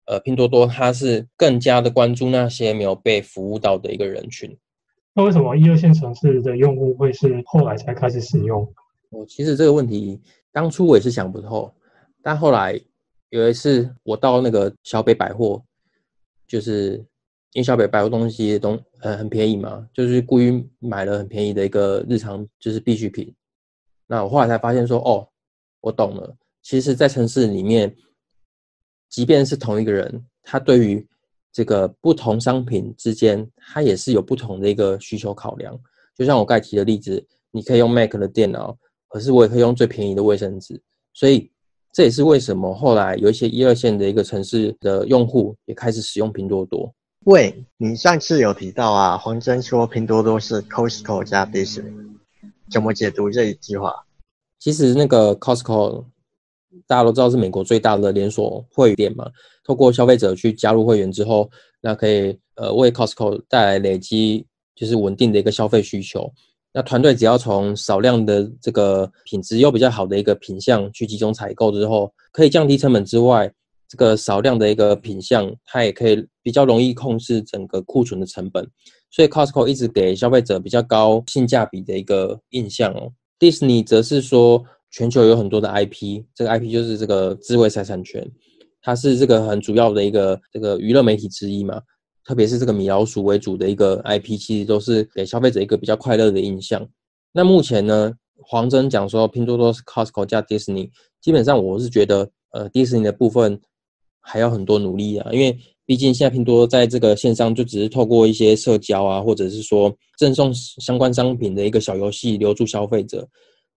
[0.07, 4.59] 呃，拼多多它是更加的关注那些没有被服务到的一个人群。
[5.15, 8.69] 那为什么一二线城市的用户会是后来才开始使用？
[9.11, 11.73] 我其实这个问题当初我也是想不透，
[12.21, 12.81] 但后来
[13.29, 15.63] 有一次我到那个小北百货。
[16.47, 17.03] 就是
[17.53, 23.35] 因为小北百货东西东呃很便宜嘛，就是故意买了很便宜的一个日常就是必需品。
[24.07, 25.27] 那我后来才发现说，哦，
[25.81, 26.37] 我懂了。
[26.63, 27.97] 其实，在城市里面，
[29.15, 31.07] 即便是同一个人，他对于
[31.53, 35.79] 这个不同商品之间，他也是有不同的一个需求考量。
[36.17, 41.49] 就像我刚才提的例子，你可以用 Mac 的电脑，可是我也可以用最便宜的卫生纸，所以。
[41.97, 46.93] 这也是为什么后来有一些一二线的一个城市的用户也开始使用拼多多。
[47.27, 51.93] 喂，你上次有提到啊，黄峥说拼多多是 Costco 加 Disney，
[52.69, 53.95] 怎么解读这一句话？
[54.59, 56.05] 其实那个 Costco
[56.87, 59.31] 大家都知道是美国最大的连锁会员店嘛，
[59.65, 61.51] 透过消费者去加入会员之后，
[61.81, 66.33] 那可以呃为 Costco 带来累积就是稳定的一个消费需求。
[66.73, 73.49] 那团队只要从少量的这个品质又比较好的一个品相去集中采购之后，可以降低成本之外，
[73.89, 78.69] 这个少量的一个品相，它也可以比较容易控制整个库存的成本。
[79.13, 83.13] 所以 Costco 一直给消费者比较高性价比的一个印象哦。
[83.39, 84.65] Disney 则是说
[84.95, 88.25] 全球有很多的 IP，这个 IP 就是这个智慧财产权，
[88.81, 91.83] 它是这个很主要的一个这个娱乐媒体之一嘛。
[92.25, 96.89] 特别是这个米老鼠为主的一个 IP，其实都是给消费者一个比较快乐的印象。
[97.33, 100.89] 那目前呢，黄峥讲说拼多多是 Costco 加 Disney，
[101.21, 103.61] 基本上我是觉得，呃，Disney 的部分
[104.21, 113.29] 还要很多努力啊，因为毕竟现在拼多多在这个线上就只是透过一些社交啊，或者是说赠送相关商品的一个小游戏留住消费者。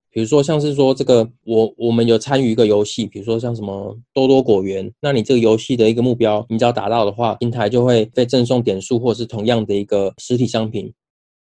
[0.09, 10.91] 比如说，像是说这个，我我们有参与一个游戏，比如说像什么多多果园，那你这个游戏的一个目标，你只要达到的话，平台就会被赠送点数，或者是同样的一个实体商品，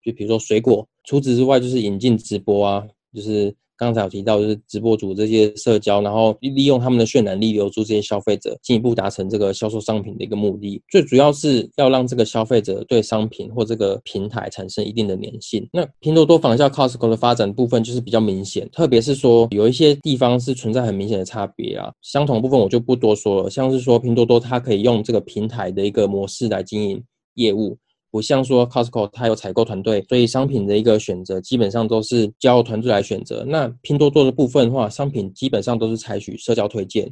[0.03, 0.87] 就比如说水果。
[1.03, 3.53] 除此之外，就是引进直播啊，就是。
[3.77, 10.81] 刚才有提到，就是直播主这些社交，然后利用他们的渲染力留住这些消费者，进一步达成这个销售商品的一个目的。
[10.89, 15.67] 最主要是要让这个消费者对商品或这个平台产生一定的粘性。
[15.73, 21.91] 那拼多多仿效 Costco 的发展部分就是比较明显，特别是说有一些地方是存在很明显的差别啊。
[22.01, 27.03] 相同部分我就不多说了，像是说拼多多它可以用这个平台的一个模式来经营
[27.35, 27.77] 业务。
[28.13, 33.43] 不像说 Costco 它有采购团队，所以商品的一个选择基本上都是交由团队来选择。
[33.43, 37.11] 那拼多多的部分的话，商品基本上都是采取社交推荐，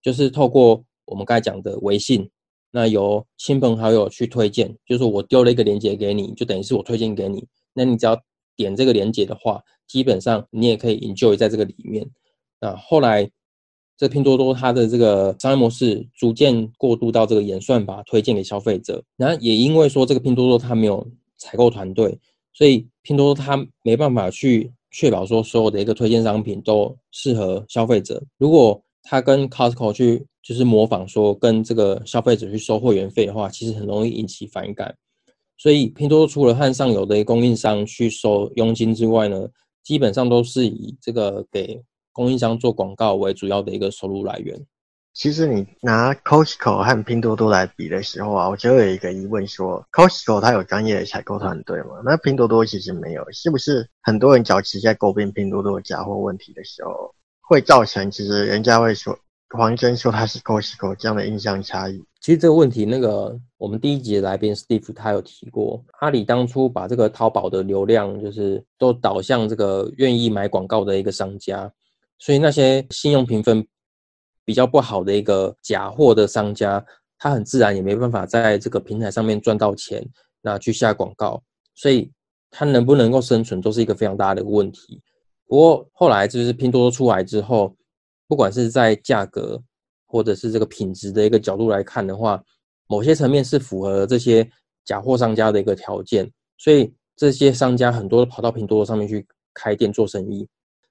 [0.00, 2.26] 就是透过我们刚才讲的微信，
[2.70, 7.46] 那由亲朋好友去推荐，就是我丢了一个链接给你，就等于是我推荐给你。
[7.74, 8.18] 那你只要
[8.56, 12.08] 点这个链接的话，基本上你也可以 enjoy 在这个里面。
[12.58, 13.30] 那后来。
[13.98, 21.04] 这拼多多它的这个商业模式逐渐过渡到这个演算法推荐给消费者，然后也因为说这个拼多多它没有
[21.36, 22.16] 采购团队，
[22.52, 28.22] 所以拼多多它没办法去确保说所有的一个推荐商品都适合消费者。
[28.38, 34.94] 如果它跟 Costco 去就是模仿说跟这个消费者去收会员费的话，其实很容易引起反感。
[35.56, 39.48] 所以拼多多除了和上游的供应商去收佣金之外呢，
[39.82, 41.82] 基本上都是以这个给。
[42.18, 44.60] 供应商做广告为主要的一个收入来源。
[45.14, 52.02] 其实你拿 Costco 和拼多多来比的时候啊，我就有一个疑问：说 Costco 它有专业的采购团队吗？
[52.04, 53.88] 那拼多多其实没有，是不是？
[54.02, 59.16] 很多人早期在诟病拼多多假货问题的时候，会造成其实人家会说
[59.56, 62.02] 黄峥说他是 Costco 这样的印象差异。
[62.20, 71.72] 其实这个问题，那个我们第一集的来宾 Steve 他有提过，阿里当初把这个淘宝的流量就是都导向这个愿意买广告的一个商家，
[72.18, 73.66] 所以那些信用评分
[74.44, 76.84] 比较不好的一个假货的商家，
[77.18, 80.04] 他很自然也没办法在这个平台上面赚到钱，
[80.42, 81.42] 那去下广告，
[81.74, 82.10] 所以
[82.50, 85.00] 他能不能够生存都是一个非常大的问题。
[85.46, 87.74] 不过后来就是拼多多出来之后，
[88.26, 89.62] 不管是在价格，
[90.06, 92.42] 或者是这个品质的一个角度来看的话，
[92.86, 94.48] 某些层面是符合这些
[94.84, 100.48] 假货商家的一个条件，所以这些商家很多都跑到拼多多上面去开店做生意。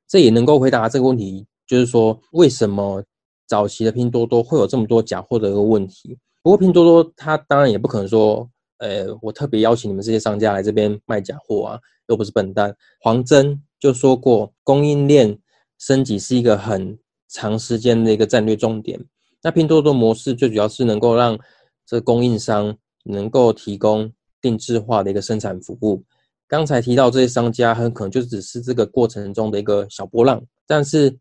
[0.08, 3.04] 这也能够回答这个问题，就是说为什么
[3.48, 6.18] 早期的拼多多会有这么多假货的一个问题。
[6.42, 12.76] 不过拼多多它当然也不可能说，呃，我特别邀请你们这些商家来这边卖假货啊，又不是笨蛋。
[13.02, 15.38] 黄峥就说过，供应链
[15.78, 16.98] 升级是一个很。
[17.30, 18.98] 长时间的一个战略重点，
[19.44, 21.38] 那拼多多模式最主要是能够让
[21.86, 26.02] 这供应商能够提供定制化的一个生产服务。
[26.48, 31.14] 刚才提到这些商家很可能就只是这个过程中的一个小波浪，但是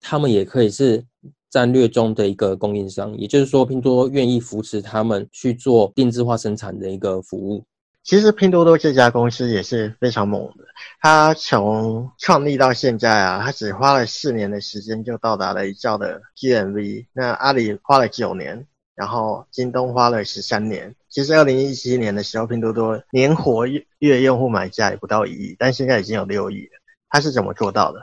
[0.00, 1.02] 他们也可以是
[1.48, 7.64] 战略中的一个供应商，也就是说，拼多多愿意扶持他们去做定制化生产的一个服务。
[8.02, 10.64] 其实拼多多这家公司也是非常猛的，
[11.00, 17.06] 它从创立到现在啊，它只花了四年的时间就到达了一兆的 GMV。
[17.14, 20.94] 那阿里花了九年，然后京东花了十三年。
[21.16, 23.66] 其实二零一七年的时候，拼多多年活
[24.00, 26.72] 跃用户买家也不到一亿，但现在已经有六亿了。
[27.08, 27.98] 它是怎么做到的？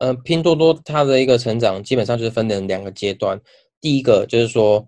[0.00, 3.40] 呃，拼多多它的一个成长基本上就是分成两个阶段。
[3.80, 4.84] 第一个就是说，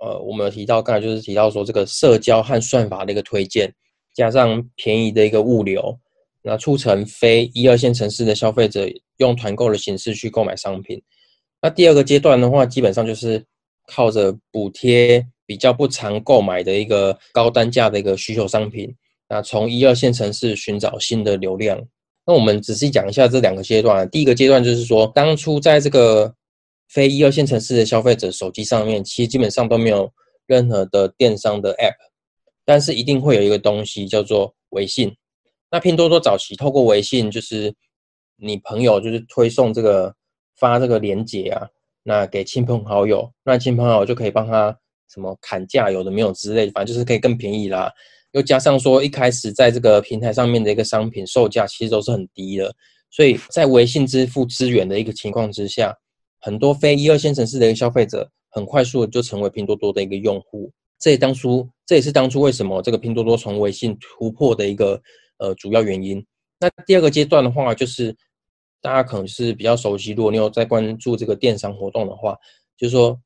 [0.00, 3.74] 呃，我们有提到刚才就是提到说这个社交和算法的一个推荐。
[4.14, 5.98] 加上便宜的一个物流，
[6.42, 11.02] 那促成非一二线城市的消费者用团购的形式去购买商品。
[11.60, 13.44] 那第二个阶段的话，基本上就是
[13.88, 18.94] 靠着补贴比较不常购买的一个高单价的一个需求商品，
[19.30, 21.82] 那从一二线城市寻找新的流量。
[22.26, 24.06] 那我们仔细讲一下这两个阶段。
[24.10, 26.34] 第一个阶段就是说，当初在这个
[26.90, 30.12] 非一二线城市的消费者手机上面，其实基本上都没有
[30.46, 31.96] 任何的电商的 App。
[32.66, 35.16] 但是一定会有一个东西叫做微信。
[35.70, 37.74] 那拼多多早期透过微信，就是
[38.36, 40.14] 你朋友就是推送这个
[40.58, 41.66] 发这个链接啊，
[42.02, 44.78] 那给亲朋好友，那亲朋好友就可以帮他
[45.12, 47.92] 什么砍价，有的没有之类，反正就是可以更便宜啦。
[48.32, 52.74] 又加上说一开始在这个平台上面的一个商品售价其实都是很低的，
[53.10, 55.94] 所以在微信支付资源的一个情况之下，
[56.40, 60.70] 很多非一二线城市的一个消费者很快速的就成为拼多多的一个用户。
[60.98, 65.00] 这也当初，这也是当初为什么这个拼多多从微信突破的一个
[65.38, 66.22] 呃主要原因。
[66.60, 68.14] 那第二个阶段的话，就是
[68.82, 72.36] 大家可能是比较熟悉，如果你有在关注这个电商活动的话，
[72.76, 73.18] 就是说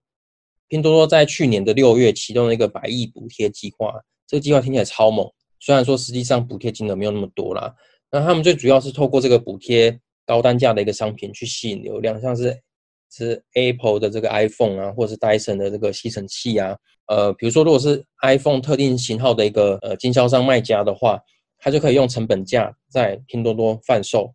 [0.73, 3.93] 拼多多在去年的六月启动了一个百亿补贴计划。
[4.27, 7.75] 这个计划听起来超猛，虽然说实际上补贴金额没有那么多啦。
[8.11, 12.59] 那他们最主要是透过这个补贴高单价的一个商品去吸引流量，像是。
[13.15, 16.75] 是 Apple 的这个 iPhone 啊，或者是 Dyson 的这个吸尘器啊，
[17.09, 21.21] 呃，比如说如果是 iPhone 特定型号的一个呃经销商卖家的话，
[21.59, 24.33] 他就可以用成本价在拼多多贩售。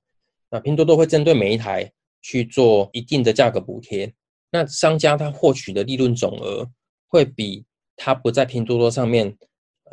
[0.52, 4.14] 那拼多多会针对每一台去做一定的价格补贴，
[4.52, 6.70] 那商家他获取的利润总额
[7.08, 9.38] 会比他不在拼多多上面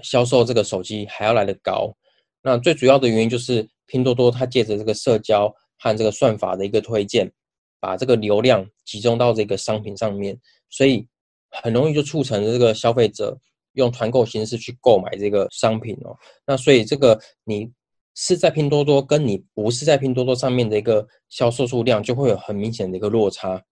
[0.02, 1.94] 销售这个手机还要来得高。
[2.42, 7.32] 那最主要的原因就是拼多多它借着这个社交和这个算法的一个推荐。
[7.80, 10.34] 把这个流量集中到这个商品上面，
[10.70, 11.06] 所以
[11.50, 13.38] 很容易就促成这个消费者
[13.74, 16.16] 用团购形式去购买这个商品哦。
[16.46, 17.70] 那所以这个你
[18.14, 23.62] 是在拼多多，跟你不是在拼多多上面的一个销售数量就会有很明显的一个落差。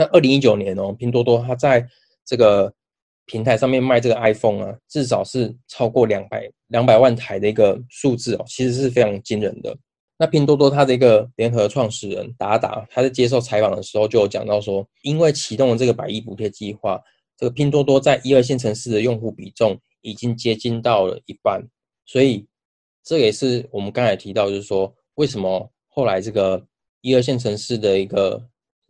[0.00, 1.86] 那二零一九年哦，拼多多它在
[2.24, 2.72] 这个
[3.26, 9.76] 平台上面卖这个 iPhone 啊，至少是超过两百两百万台的一个数字哦，其实是非常惊人的。
[10.16, 16.98] 那拼多多它的一个联合创始人达达，他在接受采访的时候就有讲到说，因为启动了这个百亿补贴计划，
[17.36, 21.62] 这个拼多多在一二线城市的用户比重已经接近到了一半，
[22.06, 22.46] 所以
[23.04, 26.66] 这也是我们刚才提到，就是说为什么后来这个
[27.02, 28.42] 一二线城市的一个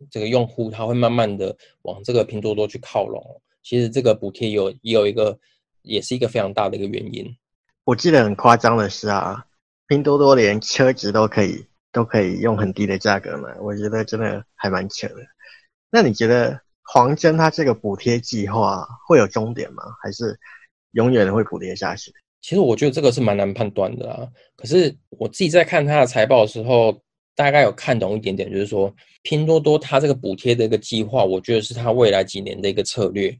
[0.09, 5.37] 这个用户他会慢慢的往这个拼多多去靠拢，其实这个补贴有也有一个
[5.81, 7.35] 也是一个非常大的一个原因。
[7.83, 9.45] 我记得很夸张的是啊。
[9.87, 15.17] 拼多多连车子都可以都可以用很低的价格买，我觉得真的还蛮扯的。
[15.89, 19.83] 那你觉得黄峥他这个补贴计划会有终点吗？
[20.01, 20.39] 还是
[20.91, 22.09] 永远会补贴下去？
[22.39, 24.25] 其实我觉得这个是蛮难判断的啊。
[24.55, 26.97] 可是我自己在看他的财报的时候，
[27.35, 33.35] 大概有看懂一点点，就是说拼多多它这个补贴的一个计划，我觉得是它未来几年的一个策略。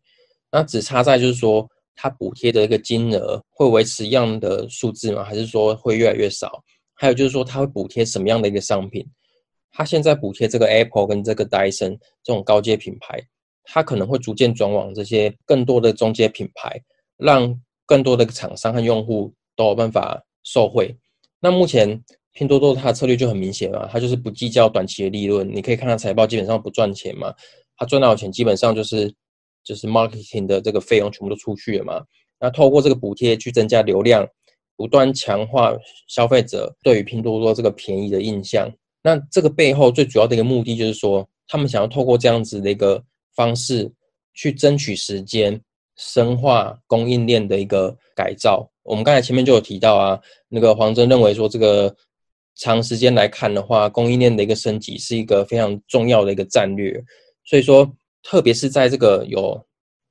[0.51, 5.23] 那只差在就是说，它补贴的一个金额会维持一样的数字吗？
[5.23, 6.63] 还是说会越来越少？
[6.93, 9.05] 还有就是说，它会补贴什么样的一个商品？
[9.71, 13.21] 它现在补贴这个 Apple 跟这个 Dyson 这种高阶品牌，
[13.63, 16.81] 它可能会逐渐转往这些更多的中阶品牌，
[17.17, 20.93] 让更多的厂商和用户都有办法受惠。
[21.39, 22.03] 那目前
[22.33, 25.49] 拼多多它的策略就很明显嘛，它就是不计较短期的利润。
[25.53, 27.33] 你可以看它财报，基本上不赚钱嘛。
[27.77, 29.13] 它赚到的钱基本上就是
[29.63, 32.01] 就是 marketing 的这个费用全部都出去了嘛。
[32.39, 34.27] 那透过这个补贴去增加流量，
[34.75, 35.73] 不断强化
[36.07, 38.71] 消费者对于拼多多这个便宜的印象。
[39.03, 43.03] 那这个背后最主要的一个目的就是说，他们想要透过这样子的一个
[43.35, 43.91] 方式
[44.33, 45.59] 去争取时间，
[45.97, 48.67] 深化供应链的一个改造。
[48.83, 50.19] 我们刚才前面就有提到啊，
[50.49, 51.95] 那个黄峥认为说，这个
[52.55, 57.03] 长时间来看的话，供应链的一个升级是一个非常重要的一个战略。
[57.45, 57.91] 所以说，
[58.23, 59.65] 特别是在这个有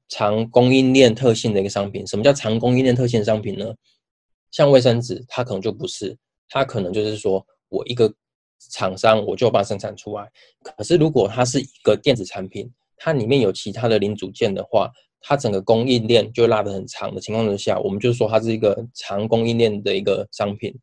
[0.09, 3.72] 长供应链特性的一个商品，什么叫长供应链特性商品呢？
[4.51, 6.16] 像卫生纸，它可能就不是，
[6.49, 8.12] 它可能就是说我一个。
[8.72, 10.30] 厂商我就把生产出来，
[10.62, 14.91] 可是如果它是一个电子产品，它里面有其他的零组件的话，
[15.22, 20.78] 它整个供应链就拉得很长的情况之下，我们就说它是一个长供应链的一个商品。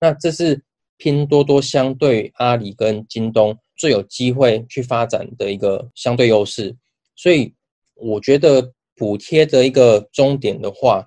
[0.00, 0.62] 那这是
[0.98, 6.74] 拼多多相对阿里跟京东最有机会去发展的一个相对优势。
[7.14, 7.52] 所以
[7.94, 11.06] 我觉得补贴的一个终点的话。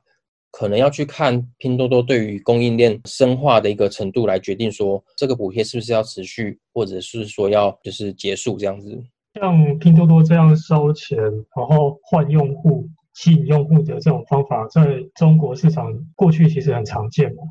[0.51, 8.99] 可能要去看拼多多对于供应链深化的一个程度来决定，说这个补贴是不是要持续，或者是说要就是结束这样子。
[9.39, 11.19] 像拼多多这样收钱
[11.55, 17.43] 然后换用户、吸引用户的这种方法，在中国市场过去其实很常见嘛。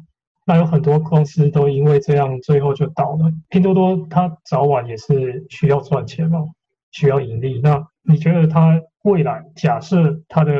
[0.48, 3.30] 那有很多公司都因为这样最后就倒了。
[3.50, 6.44] 拼多多它早晚也是需要赚钱嘛，
[6.90, 7.60] 需要盈利。
[7.62, 8.82] 那你觉得它？
[9.04, 10.52] 未来假设它的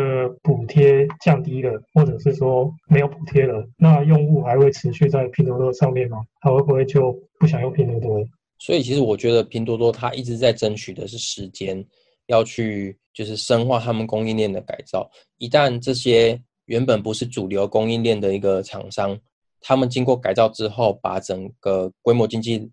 [0.43, 6.19] 补贴降低了，或者是说没有补贴了，那用户还会持续在拼多多上面吗？
[6.41, 8.25] 他会不会就不想用拼多多？
[8.59, 11.85] 所以其实我觉得拼多多它一直在争取的是时间，
[12.29, 15.11] 要去就是深化他们供应链的改造。
[15.37, 19.19] 一旦这些原本不是主流供应链的一个厂商，
[19.61, 22.71] 他们经过改造之后，把整个规模经济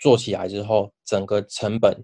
[0.00, 1.96] 做起来之后，整个成本。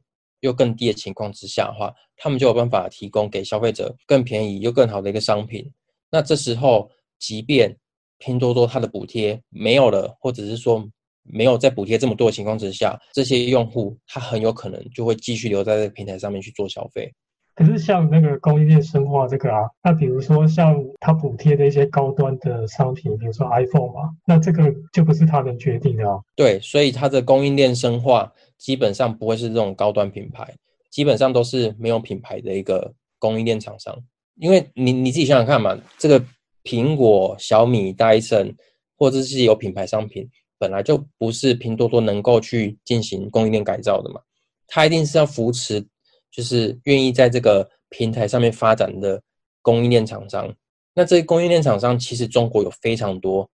[0.42, 5.68] 又更低的情况之下的话，他们就有办法提供给消费者更便宜又更好的一个商品。
[6.12, 6.88] 那这时候，
[7.18, 7.76] 即便
[8.18, 10.88] 拼多多它的补贴没有了，或者是说
[11.24, 17.12] 没有再补贴这么多的情况之下，这些用户他很有可能就会继续留在这个平台上面去做消费。
[17.58, 26.20] 可是像那个供应链深化这个啊，那比如说像它补贴的一些高端的商品，比如说 iPhone 嘛，那这个就不是他能决定的啊。
[26.36, 30.54] 对，所以它的供应链深化基本上不会是这种高端品牌，
[30.88, 33.92] 基本上都是没有品牌的一个供应链厂商。
[34.36, 36.24] 因为你你自己想想看嘛，这个
[36.62, 38.54] 苹果、小米、戴森
[38.96, 40.30] 或者是有品牌商品，
[40.60, 44.20] 本来就不是拼多多能够去进行供应链改造的嘛，
[44.68, 45.84] 它一定是要扶持。
[46.30, 49.20] 就是愿意在这个平台上面发展的
[49.62, 50.54] 供应链厂商，
[50.94, 53.48] 那这些供应链厂商其实中国有非常多，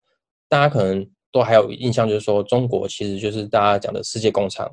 [0.47, 4.69] 大家可能都还有印象，就是说中国其实就是大家讲的世界工厂，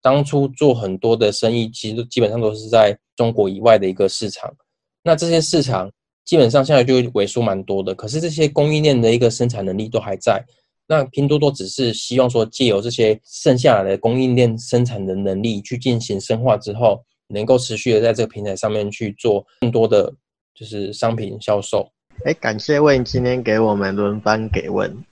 [0.00, 4.52] 当初做很多的生意，其实基本上都是在中国以外的一个市场，
[5.02, 5.90] 那这些市场
[6.24, 10.44] 基本上现在就萎缩蛮多的，可是这些供应链的一个生产能力都还在，
[10.86, 17.04] 那拼多多只是希望说借由这些剩下来的供应链生产的能力去进行深化之后。
[17.28, 20.12] 能够持续的在这个平台上面去做更多的
[20.54, 21.90] 就是商品销售。
[22.24, 25.04] 哎，感谢问今天给我们轮番给问，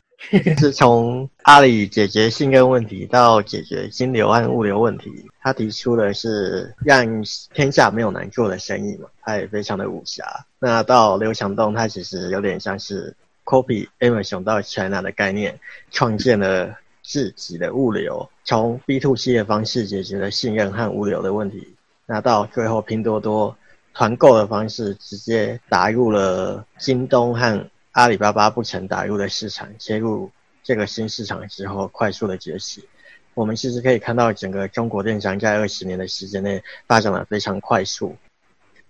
[0.58, 5.10] 是从阿里解决信任问题到解决金流和物流问题，
[5.42, 7.06] 他提出的是让
[7.52, 10.24] 天下没有难做的生意嘛，他也非常的武侠。
[10.58, 15.60] 那到刘强东，他其实有点像是 copy Amazon 到 China 的概念，
[15.90, 21.74] 创建了自己的物流，从 B to C 的方式解决了信任和物流的问题。
[22.07, 23.57] 那到最后，拼多多
[23.94, 30.30] 团购的方式直接打入了京东和阿里巴巴不曾打入的市场，切入
[30.62, 32.86] 这个新市场之后，快速的崛起。
[33.32, 38.14] 我们其实可以看到，整个中国电商在二十年的时间内发展的非常快速。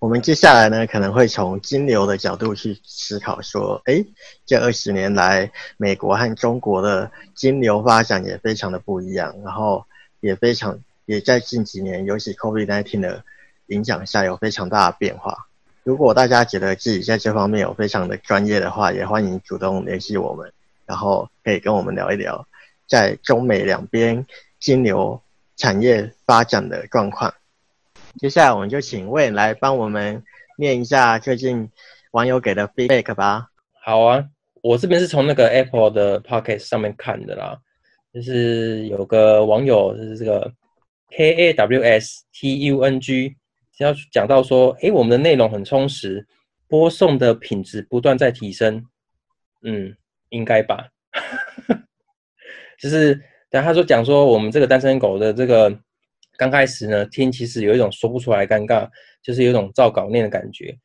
[0.01, 4.05] 我们接下来呢，可能会从金流的角度去思考，说，诶，
[4.45, 9.87] 这二十年来，美国和中国的金流发展也非常的不一样，然后
[10.19, 10.81] 也非常。
[11.07, 13.25] 也在近几年，尤其 COVID-19 的
[13.67, 15.47] 影响下，有非常大的变化。
[15.83, 20.51] 如果大家觉得自己在这方面有非常的专业的话，也欢迎主动联系我们，
[20.87, 22.47] 然后可以跟我们聊一聊
[22.89, 24.27] 在中美两边
[24.59, 25.21] 金牛
[25.57, 27.35] 产业发展的状况。
[28.19, 30.23] 接下来，我们就请魏来帮我们
[30.57, 31.69] 念一下最近
[32.13, 33.49] 网友给的 feedback 吧。
[33.85, 34.25] 好啊，
[34.63, 37.59] 我这边是从那个 Apple 的 Podcast 上面看的啦，
[38.15, 40.51] 就是有个网友就是这个
[41.17, 43.37] K A W S T U N G，
[43.79, 46.27] 要讲到说，诶，我们的内容很充实，
[46.67, 48.85] 播送的品质不断在提升。
[49.63, 49.97] 嗯，
[50.31, 50.89] 应该吧。
[52.81, 55.79] 就是，但他说讲说，我们这个单身狗的这个
[56.37, 58.89] 刚开始呢，听其实有一种说不出来尴尬，
[59.23, 60.77] 就是有一种照稿念的感觉。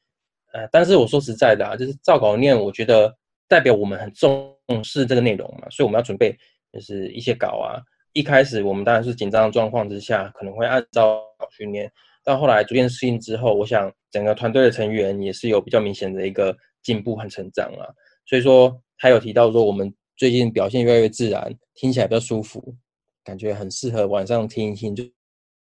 [0.53, 3.11] 呃，但是我说实在的啊，就是照稿念，我觉得
[3.47, 6.37] 代表我们很重视这个内容嘛，所以我们要准备
[6.71, 7.81] 就是一些稿啊。
[8.13, 11.91] 一开始我们当然是紧张的状况之下，可能会按照训练，
[12.23, 17.87] 到后来逐渐适应之后，我想整个团队的成员也是有比较明显的一个进步和成长啊。
[18.25, 19.93] 所以说，他有提到说我们。
[20.19, 22.75] 最近表现越来越自然，听起来比较舒服，
[23.23, 25.01] 感觉很适合晚上听一听就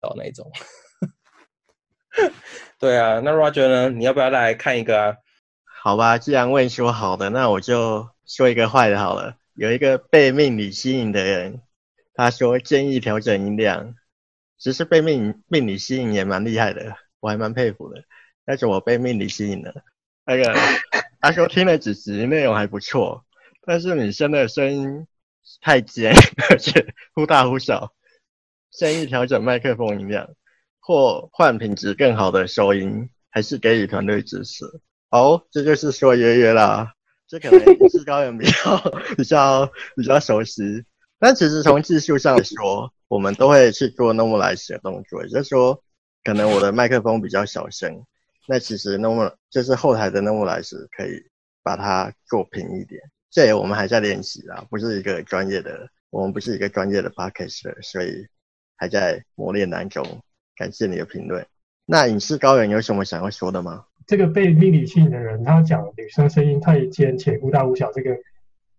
[0.01, 0.51] 到那种。
[2.77, 3.89] 对啊，那 Roger 呢？
[3.89, 5.15] 你要不要来看一个啊？
[5.81, 9.37] 好吧，既然问说好的，那我就说一个坏的好了。
[9.55, 11.61] 有一个被命理吸引的人，
[12.13, 13.95] 他说建议调整音量。
[14.59, 18.01] 其实被命命理吸引也蛮厉害的，我还蛮佩服的。
[18.45, 19.73] 但是我被命理吸引了。
[20.25, 20.55] 那个
[21.19, 23.25] 他说听了几集，内容还不错。
[23.65, 25.05] 但是女生的声音
[25.59, 26.13] 太尖，
[26.49, 27.93] 而且忽大忽小，
[28.71, 30.29] 建议调整麦克风音量，
[30.79, 34.63] 或换品质更好的收音，还是给予团队支持。
[35.09, 36.93] 哦，这就是说约约啦，
[37.27, 38.77] 这可能是高人 比较
[39.17, 40.85] 比较比较熟悉。
[41.23, 45.81] 但其实从技术上来说，我们都会去做 normalize 的动作，也就是说，
[46.21, 48.03] 可能我的麦克风比较小声，
[48.45, 51.23] 那其实 normal 就是后台的 normalize 可以
[51.63, 53.01] 把它做平一点。
[53.31, 58.27] 这我们还在练习啊，不是一个专业的，我们不是一个专业的 podcaster，所以
[58.75, 60.05] 还在磨练当中。
[60.57, 61.47] 感谢你的评论。
[61.85, 63.85] 那影视高人有什么想要说的吗？
[64.05, 68.13] 这个被命理吸引的人，他讲女生声音太尖且忽大忽小，这个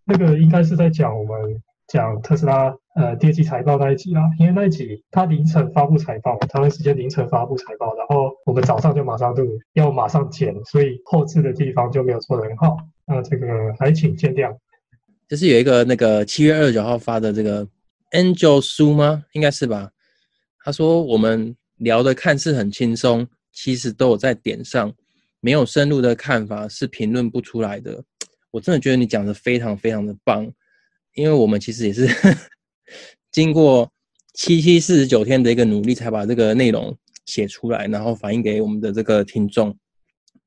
[0.04, 12.76] 那个应该是在讲我们讲特斯拉呃第二季财报那一集啦，因为那一集他凌晨发布财报，台湾时间凌晨发布财报，然后我们早上就马上录，要马上剪，所以后置的地方就没有做得很好。
[13.06, 13.46] 那这个
[13.78, 14.56] 还请见谅。
[15.28, 17.66] 就是有一个那个七月二十九号发的这个
[18.12, 19.24] Angel 书吗？
[19.32, 19.90] 应该是吧。
[20.62, 24.92] 他说我们聊的看似很轻松，其实都有在点上，
[25.40, 28.02] 没有深入的看法是评论不出来的。
[28.50, 30.50] 我真的觉得你讲的非常非常的棒，
[31.14, 32.08] 因为我们其实也是
[33.30, 33.90] 经过
[34.34, 36.96] 七七四十九天的一个努力，才把这个内容
[37.26, 39.76] 写出来，然后反映给我们的这个听众。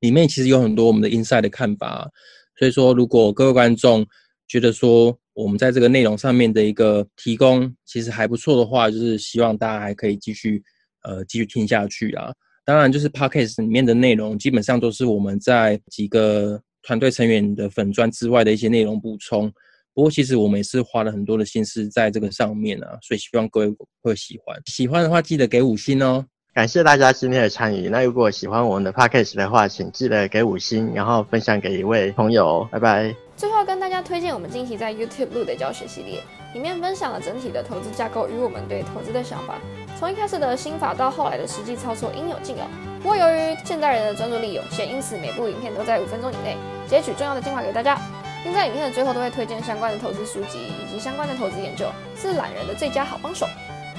[0.00, 2.10] 里面其实有很多我们的 inside 的看法。
[2.58, 4.06] 所以说，如果各位观众
[4.46, 10.62] 觉得说我们在这个内容上面的一个提供其实还不错的话，就是希望大家还可以继续
[11.04, 12.32] 呃继续听下去啊。
[12.64, 19.50] 当然，就是 podcast 里面的内容基本上都是我们在几个团队成员的粉砖之外的一些内容补充。
[19.98, 24.56] 不过，其实我们也是花了很多的心思在这个上面啊，所以希望各位会喜欢。
[24.66, 26.24] 喜欢的话，记得给五星哦。
[26.54, 27.88] 感谢大家今天的参与。
[27.88, 32.64] 那如果喜欢我们的 podcast 的话，请记得给五星，然后分享给一位朋友。
[32.70, 33.12] 拜拜。
[33.36, 36.22] 最后跟大家推荐我们近期在 YouTube 录的教学系列，
[36.54, 39.58] 里面分享了整体的投资架构与我们对投资的想法，
[39.98, 42.62] 从一开始的心法到后来的实际操作，应有尽有。
[43.02, 48.00] 不过由于现代人的专注力有限，因此每部影片都在五分钟以内截取重要的精华给大家，
[48.42, 53.46] 并在影片的最后都会推荐相关的投资书籍以及相关的投资研究，是懒人的最佳好帮手。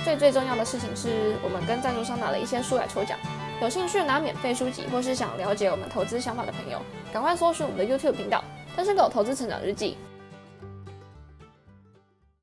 [0.04, 3.18] 最最重要的事情是我们跟赞助商拿了一些书来抽奖，
[3.62, 6.80] 有兴趣拿免费书籍或是想了解我们投资想法的朋友，
[7.12, 8.42] 赶快搜寻我们的 YouTube 频道
[8.78, 9.98] “单身狗投资成长日记”，